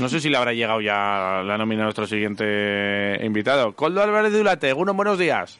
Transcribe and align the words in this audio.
No 0.00 0.08
sé 0.08 0.20
si 0.20 0.30
le 0.30 0.36
habrá 0.36 0.52
llegado 0.52 0.80
ya 0.80 1.42
la 1.44 1.58
nómina 1.58 1.80
a 1.82 1.84
nuestro 1.86 2.06
siguiente 2.06 3.18
invitado. 3.20 3.72
Coldo 3.74 4.00
Álvarez 4.00 4.32
de 4.32 4.40
Ulate, 4.40 4.72
unos 4.72 4.94
buenos 4.94 5.18
días. 5.18 5.58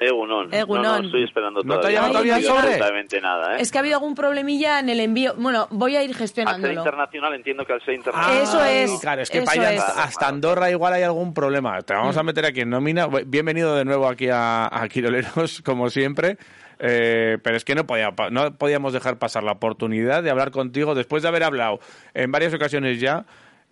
Egunon. 0.00 0.54
Egunon. 0.54 0.82
No, 0.82 0.98
no, 1.00 1.04
estoy 1.04 1.24
esperando 1.24 1.60
¿No 1.62 1.74
te 1.74 1.80
todavía. 1.80 1.98
ha 1.98 2.02
llamado 2.08 2.12
todavía 2.14 2.36
el 2.38 2.44
sobre? 2.44 2.58
absolutamente 2.60 3.20
nada, 3.20 3.52
¿eh? 3.52 3.60
Es 3.60 3.70
que 3.70 3.76
ha 3.76 3.80
habido 3.82 3.96
algún 3.96 4.14
problemilla 4.14 4.80
en 4.80 4.88
el 4.88 5.00
envío. 5.00 5.34
Bueno, 5.36 5.68
voy 5.70 5.96
a 5.96 6.02
ir 6.02 6.08
Al 6.08 6.14
ser 6.14 6.16
gestionándolo. 6.16 6.72
internacional 6.72 7.34
entiendo 7.34 7.66
que 7.66 7.74
al 7.74 7.84
ser 7.84 7.94
internacional... 7.96 8.42
Eso 8.42 8.58
Ay, 8.58 8.76
es, 8.78 9.00
Claro, 9.02 9.20
es 9.20 9.28
que 9.28 9.38
eso 9.38 9.44
para 9.44 9.68
allá 9.68 9.74
es. 9.74 9.82
hasta, 9.82 10.28
Andorra 10.28 10.70
igual 10.70 10.94
hay 10.94 11.02
algún 11.02 11.34
problema. 11.34 11.78
Te 11.82 11.92
vamos 11.92 12.16
a 12.16 12.22
meter 12.22 12.46
aquí 12.46 12.60
en 12.62 12.70
nómina. 12.70 13.06
Bienvenido 13.26 13.76
de 13.76 13.84
nuevo 13.84 14.08
aquí 14.08 14.30
a, 14.30 14.64
a 14.72 14.88
Quiroleros, 14.88 15.60
como 15.64 15.90
siempre. 15.90 16.38
Eh, 16.78 17.36
pero 17.42 17.56
es 17.58 17.66
que 17.66 17.74
no, 17.74 17.84
podía, 17.86 18.12
pa- 18.12 18.30
no 18.30 18.50
podíamos 18.54 18.94
dejar 18.94 19.18
pasar 19.18 19.44
la 19.44 19.52
oportunidad 19.52 20.22
de 20.22 20.30
hablar 20.30 20.52
contigo 20.52 20.94
después 20.94 21.22
de 21.22 21.28
haber 21.28 21.44
hablado 21.44 21.80
en 22.14 22.32
varias 22.32 22.54
ocasiones 22.54 22.98
ya. 22.98 23.26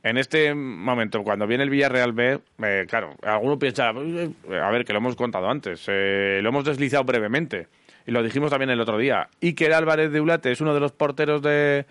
En 0.04 0.18
este 0.18 0.52
momento, 0.54 1.22
cuando 1.22 1.46
viene 1.46 1.62
el 1.64 1.70
Villarreal 1.70 2.12
B, 2.12 2.40
eh, 2.64 2.86
claro, 2.88 3.14
alguno 3.22 3.56
piensa, 3.58 3.90
"Eh, 3.92 4.30
a 4.60 4.70
ver, 4.70 4.84
que 4.84 4.92
lo 4.92 4.98
hemos 4.98 5.14
contado 5.14 5.48
antes, 5.48 5.84
eh, 5.86 6.40
lo 6.42 6.48
hemos 6.48 6.64
deslizado 6.64 7.04
brevemente, 7.04 7.68
y 8.04 8.10
lo 8.10 8.20
dijimos 8.22 8.50
también 8.50 8.70
el 8.70 8.80
otro 8.80 8.98
día. 8.98 9.28
Iker 9.40 9.72
Álvarez 9.72 10.10
de 10.10 10.20
Ulate 10.20 10.50
es 10.50 10.60
uno 10.60 10.74
de 10.74 10.80
los 10.80 10.90
porteros 10.90 11.40
de, 11.40 11.86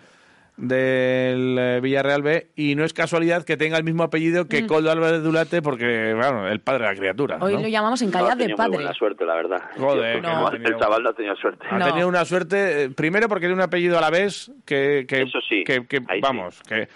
del 0.58 1.56
eh, 1.58 1.80
Villarreal 1.82 2.20
B 2.22 2.48
y 2.54 2.74
no 2.74 2.84
es 2.84 2.92
casualidad 2.92 3.44
que 3.44 3.56
tenga 3.56 3.78
el 3.78 3.84
mismo 3.84 4.02
apellido 4.02 4.46
que 4.46 4.66
Coldo 4.66 4.90
Álvarez 4.90 5.22
de 5.22 5.28
Ulate 5.30 5.62
porque, 5.62 6.12
bueno, 6.14 6.46
el 6.48 6.60
padre 6.60 6.84
de 6.86 6.92
la 6.92 6.98
criatura. 6.98 7.38
Hoy 7.40 7.54
¿no? 7.54 7.62
lo 7.62 7.68
llamamos 7.68 8.02
en 8.02 8.10
No, 8.10 8.12
calidad 8.12 8.36
de 8.36 8.54
padre. 8.54 8.74
buena 8.76 8.92
suerte, 8.92 9.24
la 9.24 9.34
verdad. 9.36 9.62
Joder, 9.78 10.22
no 10.22 10.50
tenido- 10.50 10.68
El 10.68 10.78
chaval 10.78 11.02
no 11.02 11.08
ha 11.08 11.14
tenido 11.14 11.36
suerte. 11.36 11.66
Ha 11.70 11.78
No. 11.78 11.86
tenido 11.86 12.08
una 12.08 12.24
suerte, 12.26 12.82
eh, 12.84 12.90
primero 12.90 13.26
porque 13.28 13.46
tiene 13.46 13.54
un 13.54 13.62
apellido 13.62 13.96
a 13.96 14.02
la 14.02 14.10
vez 14.10 14.50
que, 14.66 15.06
que, 15.08 15.22
Eso 15.22 15.38
sí, 15.48 15.64
que, 15.64 15.86
que- 15.86 16.02
ahí 16.08 16.16
sí. 16.16 16.20
vamos, 16.20 16.60
que, 16.68 16.86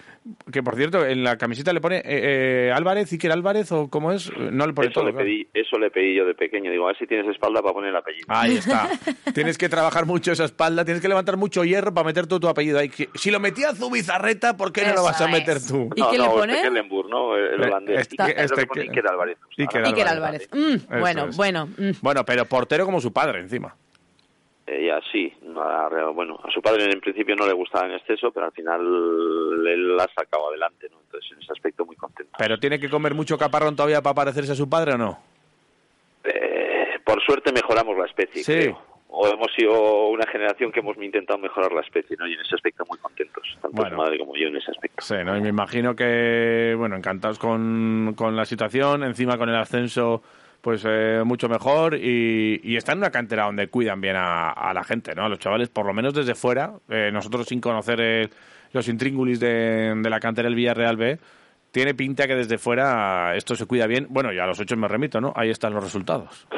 que 0.51 0.63
por 0.63 0.77
cierto, 0.77 1.07
en 1.07 1.23
la 1.23 1.37
camiseta 1.39 1.73
le 1.73 1.81
pone 1.81 1.99
eh, 1.99 2.03
eh, 2.69 2.73
Álvarez, 2.75 3.13
Iker 3.13 3.31
Álvarez 3.33 3.71
o 3.73 3.89
cómo 3.89 4.13
es, 4.13 4.31
no 4.37 4.67
le 4.67 4.73
pone 4.73 4.89
Eso 4.89 4.95
todo. 5.01 5.07
le, 5.07 5.13
claro. 5.13 5.25
pedí, 5.27 5.47
eso 5.55 5.79
le 5.79 5.91
pedí 5.91 6.15
yo 6.17 6.25
de 6.27 6.35
pequeño. 6.35 6.71
Digo, 6.71 6.85
a 6.85 6.89
ver 6.89 6.99
si 6.99 7.07
tienes 7.07 7.27
espalda 7.29 7.63
para 7.63 7.75
poner 7.75 7.91
el 7.91 7.97
apellido. 7.97 8.27
Ahí 8.29 8.57
está. 8.57 8.89
tienes 9.35 9.57
que 9.59 9.69
trabajar 9.69 10.05
mucho 10.07 10.33
esa 10.33 10.45
espalda, 10.45 10.85
tienes 10.85 11.01
que 11.01 11.09
levantar 11.09 11.37
mucho 11.37 11.65
hierro 11.65 11.93
para 11.95 12.07
meter 12.07 12.27
tú 12.27 12.41
tu 12.41 12.49
apellido 12.49 12.79
ahí. 12.79 12.89
Que- 12.89 13.09
Si 13.15 13.31
lo 13.31 13.39
metía 13.41 13.75
Zubizarreta, 13.75 14.57
¿por 14.57 14.73
qué 14.73 14.85
no 14.87 14.95
lo 14.95 15.05
vas 15.05 15.21
a 15.21 15.27
es. 15.27 15.31
meter 15.33 15.59
tú? 15.61 15.91
¿Y 15.95 16.01
no, 16.01 16.11
qué 16.11 16.19
no, 16.19 16.25
le 16.25 16.31
pone? 16.31 16.53
Este 16.55 16.69
Kellenburg, 16.69 17.09
¿no? 17.09 17.37
El 17.37 17.61
Eh, 17.63 17.67
holandés. 17.67 18.01
este- 18.01 18.15
este 18.23 18.35
creo 18.35 18.49
que 18.49 18.57
que- 18.63 18.67
pone 18.67 18.83
Iker 18.83 19.07
Álvarez. 19.09 19.39
Iker 19.59 20.09
Álvarez. 20.09 20.09
Álvarez. 20.09 20.49
Mm, 20.53 21.01
bueno, 21.01 21.27
es. 21.29 21.37
bueno. 21.37 21.67
mm. 21.67 21.91
Bueno, 22.03 22.25
pero 22.25 22.45
portero 22.47 22.85
como 22.85 23.01
su 23.01 23.13
padre 23.13 23.41
encima. 23.41 23.75
Eh, 24.69 24.87
ya 24.89 24.99
sí, 25.13 25.33
a- 25.63 26.11
bueno, 26.11 26.39
a 26.43 26.51
su 26.51 26.61
padre 26.63 26.85
en 26.85 27.01
principio 27.01 27.35
no 27.37 27.47
le 27.47 27.53
gustaba 27.53 27.87
en 27.87 27.93
exceso, 27.93 28.31
pero 28.33 28.47
al 28.47 28.53
final 28.53 28.81
él 28.81 29.97
la 29.97 30.05
ha 30.05 30.09
sacado 30.15 30.49
adelante, 30.49 30.89
¿no? 30.91 30.99
Entonces 31.01 31.33
en 31.33 31.43
ese 31.43 31.53
aspecto 31.53 31.85
muy 31.85 31.97
contento. 31.97 32.33
Pero 32.39 32.59
tiene 32.59 32.79
que 32.81 32.89
comer 32.91 33.15
mucho 33.15 33.37
caparrón 33.39 33.77
todavía 33.77 34.03
para 34.03 34.15
parecerse 34.15 34.53
a 34.53 34.57
su 34.57 34.69
padre 34.69 34.95
o 34.95 34.99
no? 34.99 35.19
Eh, 36.25 36.99
por 37.05 37.23
suerte 37.23 37.53
mejoramos 37.53 37.97
la 37.97 38.07
especie, 38.07 38.43
Sí. 38.43 38.53
creo. 38.53 38.83
O 39.09 39.27
hemos 39.29 39.47
sido 39.57 40.09
una 40.09 40.27
generación 40.27 40.73
que 40.73 40.81
hemos 40.81 40.97
intentado 40.99 41.39
mejorar 41.39 41.73
la 41.73 41.81
especie, 41.81 42.17
¿no? 42.19 42.27
Y 42.27 42.35
en 42.35 42.41
ese 42.41 42.55
aspecto 42.57 42.85
muy 42.89 42.99
contentos, 42.99 43.45
tanto 43.63 43.71
Bueno. 43.77 43.91
su 43.91 43.97
madre 43.97 44.19
como 44.19 44.37
yo 44.37 44.49
en 44.49 44.57
ese 44.57 44.71
aspecto. 44.73 45.03
Sí, 45.03 45.15
¿no? 45.25 45.37
Y 45.37 45.41
me 45.41 45.49
imagino 45.49 45.95
que, 45.97 46.75
bueno, 46.77 46.97
encantados 46.97 47.39
con, 47.39 48.15
con 48.17 48.37
la 48.37 48.45
situación, 48.45 49.05
encima 49.05 49.39
con 49.39 49.49
el 49.49 49.55
ascenso, 49.57 50.23
pues 50.67 50.85
eh, 50.85 51.23
mucho 51.25 51.49
mejor. 51.49 51.95
Y, 51.95 52.61
y 52.65 52.75
está 52.75 52.91
en 52.91 52.99
una 52.99 53.13
cantera 53.13 53.45
donde 53.45 53.69
cuidan 53.69 54.01
bien 54.01 54.17
a, 54.19 54.73
la 54.75 54.83
gente, 54.83 55.15
¿no? 55.15 55.27
A 55.27 55.29
los 55.29 55.39
chavales, 55.39 55.69
por 55.69 55.87
lo 55.87 55.95
menos 55.95 56.13
desde 56.13 56.35
fuera, 56.35 56.73
eh, 56.89 57.11
nosotros 57.13 57.47
sin 57.47 57.61
conocer 57.61 58.01
eh, 58.01 58.29
los 58.73 58.89
intríngulis 58.89 59.39
de, 59.39 59.95
la 60.03 60.19
cantera 60.19 60.49
del 60.49 60.57
Villarreal 60.57 60.97
B, 60.97 61.19
tiene 61.71 61.95
pinta 61.95 62.27
que 62.27 62.35
desde 62.35 62.59
fuera 62.59 63.37
esto 63.37 63.55
se 63.55 63.67
cuida 63.67 63.87
bien. 63.87 64.09
Bueno, 64.11 64.33
y 64.33 64.41
a 64.41 64.47
los 64.47 64.59
hechos 64.59 64.77
me 64.77 64.89
remito, 64.89 65.21
¿no? 65.21 65.33
Ahí 65.37 65.51
están 65.51 65.73
los 65.73 65.85
resultados. 65.85 66.49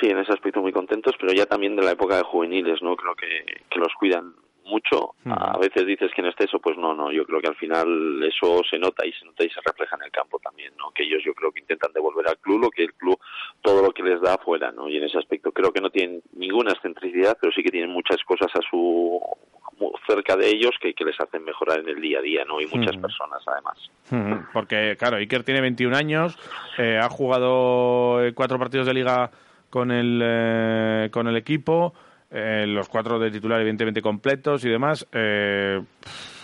Sí, 0.00 0.06
en 0.06 0.18
ese 0.18 0.34
aspecto 0.34 0.62
muy 0.62 0.70
contentos, 0.70 1.16
pero 1.20 1.32
ya 1.32 1.46
también 1.46 1.74
de 1.74 1.82
la 1.82 1.90
época 1.90 2.16
de 2.16 2.22
juveniles, 2.22 2.80
¿no? 2.80 2.94
Creo 2.94 3.16
que 3.16 3.76
los 3.76 3.92
cuidan 3.98 4.34
mucho. 4.68 5.14
A 5.26 5.58
veces 5.58 5.86
dices 5.86 6.10
que 6.14 6.20
en 6.20 6.28
exceso, 6.28 6.58
pues 6.60 6.76
no, 6.76 6.94
no. 6.94 7.10
Yo 7.10 7.24
creo 7.24 7.40
que 7.40 7.48
al 7.48 7.56
final 7.56 8.22
eso 8.22 8.62
se 8.68 8.78
nota 8.78 9.06
y 9.06 9.12
se 9.12 9.24
nota 9.24 9.44
y 9.44 9.50
se 9.50 9.60
refleja 9.64 9.96
en 9.96 10.04
el 10.04 10.10
campo 10.10 10.38
también, 10.38 10.72
¿no? 10.76 10.90
Que 10.92 11.04
ellos 11.04 11.22
yo 11.24 11.34
creo 11.34 11.50
que 11.50 11.60
intentan 11.60 11.92
devolver 11.92 12.28
al 12.28 12.38
club 12.38 12.60
lo 12.60 12.70
que 12.70 12.84
el 12.84 12.94
club, 12.94 13.18
todo 13.62 13.82
lo 13.82 13.90
que 13.90 14.02
les 14.02 14.20
da 14.20 14.34
afuera, 14.34 14.70
¿no? 14.72 14.88
Y 14.88 14.96
en 14.96 15.04
ese 15.04 15.18
aspecto 15.18 15.52
creo 15.52 15.72
que 15.72 15.80
no 15.80 15.90
tienen 15.90 16.22
ninguna 16.32 16.72
excentricidad, 16.72 17.36
pero 17.40 17.52
sí 17.52 17.62
que 17.62 17.70
tienen 17.70 17.90
muchas 17.90 18.22
cosas 18.24 18.50
a 18.54 18.60
su 18.70 19.20
cerca 20.06 20.36
de 20.36 20.48
ellos 20.48 20.72
que, 20.80 20.94
que 20.94 21.04
les 21.04 21.18
hacen 21.20 21.44
mejorar 21.44 21.80
en 21.80 21.88
el 21.88 22.00
día 22.00 22.18
a 22.18 22.22
día, 22.22 22.44
¿no? 22.44 22.60
Y 22.60 22.66
muchas 22.66 22.96
personas 22.96 23.42
además. 23.46 24.48
Porque, 24.52 24.96
claro, 24.98 25.16
Iker 25.16 25.44
tiene 25.44 25.60
21 25.60 25.96
años, 25.96 26.38
eh, 26.78 26.98
ha 27.00 27.08
jugado 27.08 28.24
eh, 28.24 28.32
cuatro 28.34 28.58
partidos 28.58 28.86
de 28.86 28.94
liga 28.94 29.30
con 29.70 29.90
el, 29.90 30.20
eh, 30.22 31.08
con 31.12 31.28
el 31.28 31.36
equipo, 31.36 31.94
eh, 32.30 32.64
los 32.66 32.88
cuatro 32.88 33.18
de 33.18 33.30
titular 33.30 33.60
evidentemente 33.60 34.02
completos 34.02 34.64
y 34.64 34.68
demás. 34.68 35.06
Eh, 35.12 35.80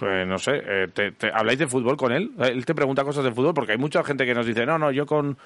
eh, 0.03 0.25
no 0.27 0.39
sé, 0.39 0.63
eh, 0.67 0.89
te- 0.93 1.13
te- 1.13 1.31
¿habláis 1.33 1.59
de 1.59 1.67
fútbol 1.67 1.97
con 1.97 2.13
él? 2.13 2.31
Eh, 2.39 2.49
Él 2.49 2.65
te 2.65 2.75
pregunta 2.75 3.05
cosas 3.05 3.25
de 3.25 3.33
fútbol 3.33 3.55
porque 3.55 3.73
hay 3.73 3.79
mucha 3.79 4.03
gente 4.05 4.25
que 4.27 4.35
nos 4.35 4.47
dice, 4.47 4.65
no, 4.67 4.79
no, 4.79 4.91
yo 4.91 5.07
con, 5.07 5.37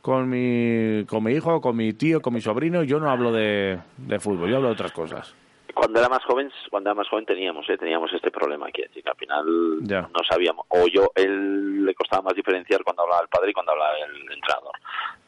con, 0.00 0.28
mi, 0.28 1.04
con 1.06 1.24
mi 1.24 1.32
hijo, 1.32 1.60
con 1.60 1.76
mi 1.76 1.92
tío, 1.92 2.20
con 2.22 2.34
mi 2.34 2.40
sobrino, 2.40 2.82
yo 2.84 3.00
no 3.00 3.10
hablo 3.10 3.32
de 3.32 3.80
fútbol, 4.20 4.48
yo 4.50 4.56
hablo 4.56 4.68
de 4.68 4.74
otras 4.74 4.92
cosas. 4.92 5.34
Cuando 5.78 6.00
era 6.00 6.08
más 6.08 6.24
joven, 6.24 6.50
cuando 6.70 6.90
era 6.90 6.96
más 6.96 7.08
joven 7.08 7.24
teníamos, 7.24 7.64
¿eh? 7.70 7.78
teníamos 7.78 8.12
este 8.12 8.32
problema, 8.32 8.66
decir, 8.66 9.00
que 9.00 9.08
al 9.10 9.16
final 9.16 9.44
Ya. 9.82 10.00
no 10.02 10.20
sabíamos, 10.28 10.66
o 10.70 10.88
yo, 10.88 11.12
él 11.14 11.84
le 11.84 11.94
costaba 11.94 12.22
más 12.22 12.34
diferenciar 12.34 12.82
cuando 12.82 13.02
hablaba 13.04 13.22
el 13.22 13.28
padre 13.28 13.50
y 13.50 13.52
cuando 13.54 13.70
hablaba 13.72 13.92
el 13.96 14.22
entrenador. 14.32 14.72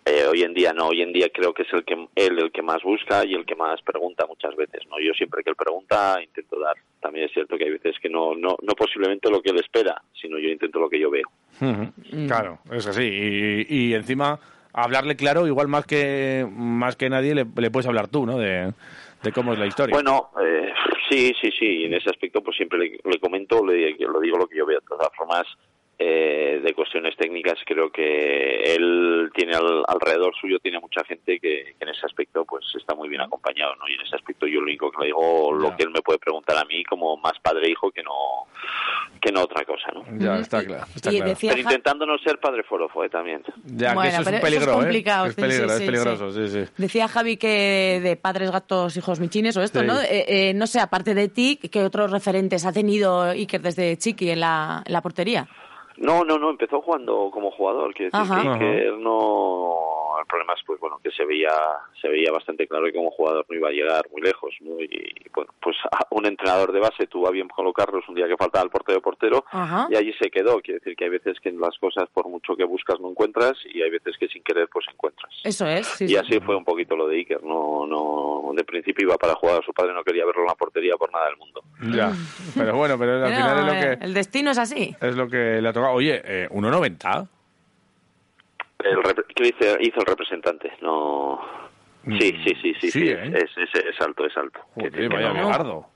Eh, 0.05 0.25
hoy 0.29 0.43
en 0.43 0.53
día 0.53 0.73
no, 0.73 0.89
hoy 0.89 1.03
en 1.03 1.13
día 1.13 1.29
creo 1.33 1.55
que 1.55 1.63
es 1.63 1.73
el 1.73 1.85
que 1.85 1.95
él 2.17 2.39
el 2.41 2.51
que 2.51 2.63
más 2.63 2.83
busca 2.83 3.25
y 3.25 3.35
el 3.35 3.47
que 3.47 3.55
más 3.55 3.81
pregunta 3.83 4.27
muchas 4.27 4.57
veces, 4.57 4.81
¿no? 4.91 4.99
Yo 4.99 5.13
siempre 5.13 5.45
que 5.45 5.51
él 5.51 5.57
pregunta 5.57 6.21
intento 6.21 6.59
dar. 6.59 6.75
También 7.01 7.27
es 7.27 7.33
cierto 7.33 7.57
que 7.57 7.65
hay 7.65 7.71
veces 7.71 7.95
que 8.03 8.09
no, 8.09 8.35
no, 8.35 8.57
no 8.61 8.75
posiblemente 8.75 9.31
lo 9.31 9.41
que 9.43 9.51
él 9.51 9.59
espera, 9.61 10.03
sino 10.21 10.37
yo 10.39 10.49
intento 10.49 10.81
lo 10.81 10.89
que 10.91 10.99
yo 10.99 11.11
veo. 11.11 11.29
Ujú, 11.61 12.27
Claro, 12.27 12.59
es 12.73 12.87
así. 12.89 13.05
Y, 13.05 13.67
y 13.91 13.95
encima, 13.95 14.41
hablarle 14.73 15.15
claro, 15.15 15.47
igual 15.47 15.69
más 15.69 15.87
que 15.87 16.45
más 16.51 16.97
que 16.97 17.09
nadie 17.09 17.37
le, 17.37 17.47
le 17.57 17.71
puedes 17.71 17.87
hablar 17.87 18.09
tú, 18.09 18.27
¿no? 18.27 18.37
De, 18.39 18.73
de 19.23 19.33
cómo 19.33 19.53
es 19.53 19.59
la 19.59 19.67
historia. 19.67 19.95
Bueno, 19.95 20.31
eh, 20.43 20.73
sí, 21.09 21.33
sí, 21.41 21.51
sí. 21.59 21.85
En 21.85 21.95
ese 21.95 22.11
aspecto, 22.11 22.43
pues 22.43 22.57
siempre 22.57 22.79
le, 22.79 22.99
le 23.05 23.21
comento, 23.21 23.65
le, 23.65 23.97
lo 23.99 24.21
digo 24.21 24.39
lo 24.39 24.47
que 24.47 24.57
yo 24.57 24.67
veo. 24.67 24.81
De 24.81 24.87
todas 24.87 25.11
formas, 25.17 25.47
eh, 26.03 26.61
de 26.65 26.73
cuestiones 26.73 27.15
técnicas, 27.15 27.59
creo 27.67 27.91
que 27.93 28.75
él 28.75 29.31
tiene 29.35 29.55
al- 29.55 29.85
alrededor 29.87 30.33
suyo, 30.41 30.59
tiene 30.59 30.81
mucha 30.81 31.05
gente 31.05 31.39
que, 31.39 31.75
que 31.79 31.85
en 31.85 31.89
ese 31.91 32.07
aspecto, 32.07 32.47
pues 32.47 32.65
está 32.75 32.95
muy 32.95 33.11
bien 33.11 33.21
acompañado, 33.21 33.75
¿no? 33.77 33.87
Y 33.87 33.93
en 33.97 34.01
ese 34.01 34.17
aspecto 34.17 34.47
yo 34.47 34.61
lo 34.61 34.65
único 34.65 34.91
que 34.91 34.97
le 35.01 35.07
digo, 35.09 35.51
Ya. 35.53 35.69
lo 35.69 35.77
que 35.77 35.83
él 35.83 35.91
me 35.91 36.01
puede 36.01 36.19
preguntar 36.19 36.57
a 36.57 36.65
mí 36.65 36.83
como 36.85 37.19
más 37.19 37.39
padre 37.43 37.67
e 37.67 37.71
hijo 37.73 37.91
que 37.91 38.03
no, 38.03 38.13
que 39.21 39.31
no 39.31 39.43
otra 39.43 39.63
cosa, 39.67 39.93
¿no? 39.93 40.03
ya, 40.19 40.39
está 40.39 40.65
claro. 40.65 40.87
Está 40.97 41.13
y 41.13 41.17
claro. 41.17 41.31
decía 41.33 41.51
Pero 41.51 41.63
intentando 41.63 42.07
no 42.07 42.17
ser 42.17 42.39
padre 42.41 42.63
forofo, 42.63 43.05
eh, 43.05 43.11
también. 43.11 43.43
Ya, 43.67 43.95
que 44.01 44.09
eso 44.09 44.23
es 44.23 44.27
un 44.27 44.35
eso 44.35 44.37
es 44.37 44.41
peligro, 44.41 44.83
¿eh? 44.83 44.89
Es 45.27 45.35
sí, 45.35 45.41
peligro, 45.43 45.69
sí, 45.69 45.75
es 45.75 45.79
sí, 45.81 45.85
peligroso, 45.87 46.33
sí, 46.33 46.49
sí. 46.49 46.73
Decía 46.79 47.09
Javi 47.09 47.37
que 47.37 48.01
de 48.03 48.17
padres 48.17 48.51
gatos, 48.51 48.97
hijos 48.97 49.21
michines 49.21 49.55
o 49.59 49.63
esto, 49.63 49.81
Sí. 49.81 49.87
¿no? 49.87 50.01
Eh, 50.01 50.25
eh, 50.29 50.55
no 50.55 50.67
sé, 50.67 50.81
aparte 50.81 51.13
de 51.15 51.29
ti, 51.29 51.59
¿qué 51.71 51.85
otros 51.85 52.11
referentes 52.11 52.65
ha 52.65 52.73
tenido 52.73 53.21
Iker 53.23 53.61
desde 53.61 53.99
chiqui 53.99 54.31
en 54.31 54.41
la, 54.41 54.83
en 54.87 54.93
la 54.95 55.03
portería? 55.03 55.47
No, 56.01 56.25
no, 56.25 56.39
no, 56.39 56.49
empezó 56.49 56.81
jugando 56.81 57.31
como 57.31 57.51
jugador, 57.51 57.93
quiero 57.95 58.19
decir 58.19 58.59
que 58.59 58.91
no 58.99 60.00
El 60.21 60.27
problema 60.27 60.55
es, 60.55 60.61
pues 60.67 60.81
bueno, 60.81 60.99
que 61.03 61.11
se 61.11 61.25
veía, 61.25 61.53
se 62.01 62.09
veía 62.09 62.31
bastante 62.33 62.67
claro 62.67 62.87
que 62.87 62.93
como 62.93 63.11
jugador 63.11 63.47
no 63.49 63.57
iba 63.57 63.69
a 63.69 63.73
llegar 63.73 64.05
muy 64.11 64.23
lejos, 64.23 64.55
¿no? 64.61 64.81
Y, 64.81 65.15
bueno, 65.35 65.53
pues 65.61 65.77
un 66.11 66.27
entrenador 66.27 66.73
de 66.73 66.81
base 66.81 67.07
tuvo 67.07 67.29
a 67.29 67.31
bien 67.31 67.49
colocarlos 67.49 68.09
un 68.09 68.15
día 68.15 68.29
que 68.29 68.37
faltaba 68.37 68.65
el 68.65 68.71
portero 68.71 69.01
portero 69.01 69.45
y 69.91 69.97
allí 69.97 70.13
se 70.21 70.31
quedó. 70.31 70.61
Quiere 70.61 70.81
decir 70.81 70.97
que 70.97 71.05
hay 71.05 71.11
veces 71.11 71.39
que 71.41 71.49
en 71.49 71.61
las 71.61 71.77
cosas, 71.79 72.09
por 72.13 72.29
mucho 72.29 72.57
que 72.57 72.65
buscas, 72.65 73.01
no 73.01 73.11
encuentras 73.11 73.57
y 73.73 73.83
hay 73.83 73.91
veces 73.91 74.17
que 74.19 74.29
sin 74.29 74.43
querer, 74.43 74.69
pues 74.73 74.87
encuentras. 74.93 75.33
Eso 75.45 75.67
es. 75.67 76.01
y 76.01 76.17
así 76.17 76.41
fue 76.41 76.57
un 76.57 76.65
poquito 76.65 76.97
lo 76.97 77.07
de 77.07 77.17
Iker. 77.17 77.43
No, 77.43 77.87
no, 77.87 78.53
de 78.55 78.65
principio 78.65 79.07
iba 79.07 79.17
para 79.17 79.35
jugar 79.35 79.61
a 79.61 79.65
su 79.65 79.73
padre, 79.73 79.95
no 79.95 80.03
quería 80.03 80.25
verlo 80.25 80.43
en 80.43 80.49
la 80.49 80.55
portería 80.55 80.97
por 80.97 81.11
nada 81.13 81.27
del 81.27 81.37
mundo. 81.37 81.63
Ya, 81.97 82.13
pero 82.55 82.77
bueno, 82.77 82.99
pero 82.99 83.25
al 83.25 83.33
final 83.33 83.59
es 83.59 83.65
lo 83.65 83.73
que... 83.73 84.05
El 84.05 84.15
destino 84.15 84.51
es 84.51 84.59
así. 84.59 84.95
Es 85.01 85.17
lo 85.17 85.29
que 85.29 85.61
le 85.61 85.69
ha 85.69 85.73
tocado. 85.73 85.95
Oye, 85.95 86.21
eh, 86.25 86.49
1.90 86.51 87.40
el 88.85 89.25
¿Qué 89.35 89.49
hizo, 89.49 89.81
hizo 89.81 90.01
el 90.01 90.07
representante? 90.07 90.73
No. 90.81 91.41
Sí, 92.05 92.35
sí, 92.45 92.55
sí, 92.63 92.75
sí. 92.81 92.91
sí, 92.91 93.09
¿eh? 93.09 93.33
es, 93.35 93.51
es, 93.57 93.85
es, 93.85 94.01
alto, 94.01 94.25
es 94.25 94.37
alto. 94.37 94.61
Joder, 94.75 95.09
vaya 95.11 95.33
no. 95.63 95.91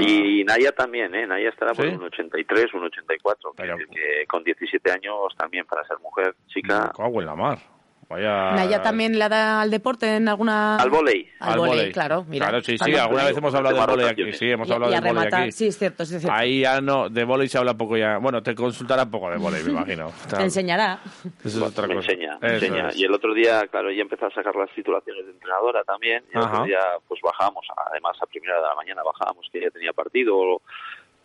Y 0.00 0.44
Naya 0.44 0.72
también, 0.72 1.14
¿eh? 1.14 1.26
Naya 1.26 1.50
estará 1.50 1.74
por 1.74 1.86
un 1.86 2.04
83, 2.04 2.72
un 2.74 2.84
84. 2.84 3.52
Pero... 3.56 3.76
Que, 3.76 3.86
que 3.86 4.26
con 4.26 4.42
17 4.42 4.90
años 4.90 5.34
también 5.36 5.66
para 5.66 5.84
ser 5.84 5.98
mujer, 5.98 6.34
chica. 6.46 6.90
Cago 6.96 7.20
en 7.20 7.26
la 7.26 7.34
mar. 7.34 7.58
Vaya... 8.10 8.50
¿Naya 8.56 8.82
también 8.82 9.16
la 9.20 9.28
da 9.28 9.60
al 9.60 9.70
deporte 9.70 10.16
en 10.16 10.28
alguna...? 10.28 10.76
Al 10.78 10.90
volei. 10.90 11.28
Al, 11.38 11.56
volei, 11.56 11.92
claro. 11.92 12.24
Mira, 12.28 12.48
claro, 12.48 12.60
sí, 12.64 12.76
sí, 12.76 12.92
alguna 12.96 13.24
vez 13.24 13.36
hemos 13.36 13.54
hablado 13.54 13.76
de 13.76 13.86
volei 13.86 14.08
aquí. 14.08 14.32
Sí, 14.32 14.50
hemos 14.50 14.68
hablado 14.68 14.92
de 14.92 15.00
volei 15.00 15.28
aquí. 15.32 15.52
Sí, 15.52 15.68
es 15.68 15.78
cierto, 15.78 16.04
sí, 16.04 16.16
es 16.16 16.22
cierto. 16.22 16.36
Ahí 16.36 16.62
ya 16.62 16.80
no, 16.80 17.08
de 17.08 17.22
volei 17.22 17.46
se 17.46 17.58
habla 17.58 17.74
poco 17.74 17.96
ya. 17.96 18.18
Bueno, 18.18 18.42
te 18.42 18.52
consultará 18.56 19.04
un 19.04 19.12
poco 19.12 19.30
de 19.30 19.36
volei, 19.36 19.62
me 19.62 19.70
imagino. 19.70 20.10
Te 20.28 20.42
enseñará. 20.42 20.98
Eso 21.44 21.58
es 21.58 21.62
otra 21.62 21.86
me 21.86 21.94
cosa. 21.94 22.10
enseña, 22.10 22.36
me 22.40 22.54
enseña. 22.54 22.88
Es. 22.88 22.96
Y 22.96 23.04
el 23.04 23.14
otro 23.14 23.32
día, 23.32 23.64
claro, 23.68 23.90
ella 23.90 24.02
empezó 24.02 24.26
a 24.26 24.30
sacar 24.32 24.56
las 24.56 24.70
titulaciones 24.74 25.26
de 25.26 25.30
entrenadora 25.30 25.84
también. 25.84 26.24
Y 26.34 26.36
el 26.36 26.42
otro 26.42 26.64
día, 26.64 26.80
pues 27.06 27.20
bajábamos, 27.22 27.64
además 27.92 28.16
a 28.20 28.26
primera 28.26 28.56
de 28.56 28.62
la 28.62 28.74
mañana 28.74 29.02
bajábamos 29.04 29.48
que 29.52 29.58
ella 29.58 29.70
tenía 29.70 29.92
partido 29.92 30.62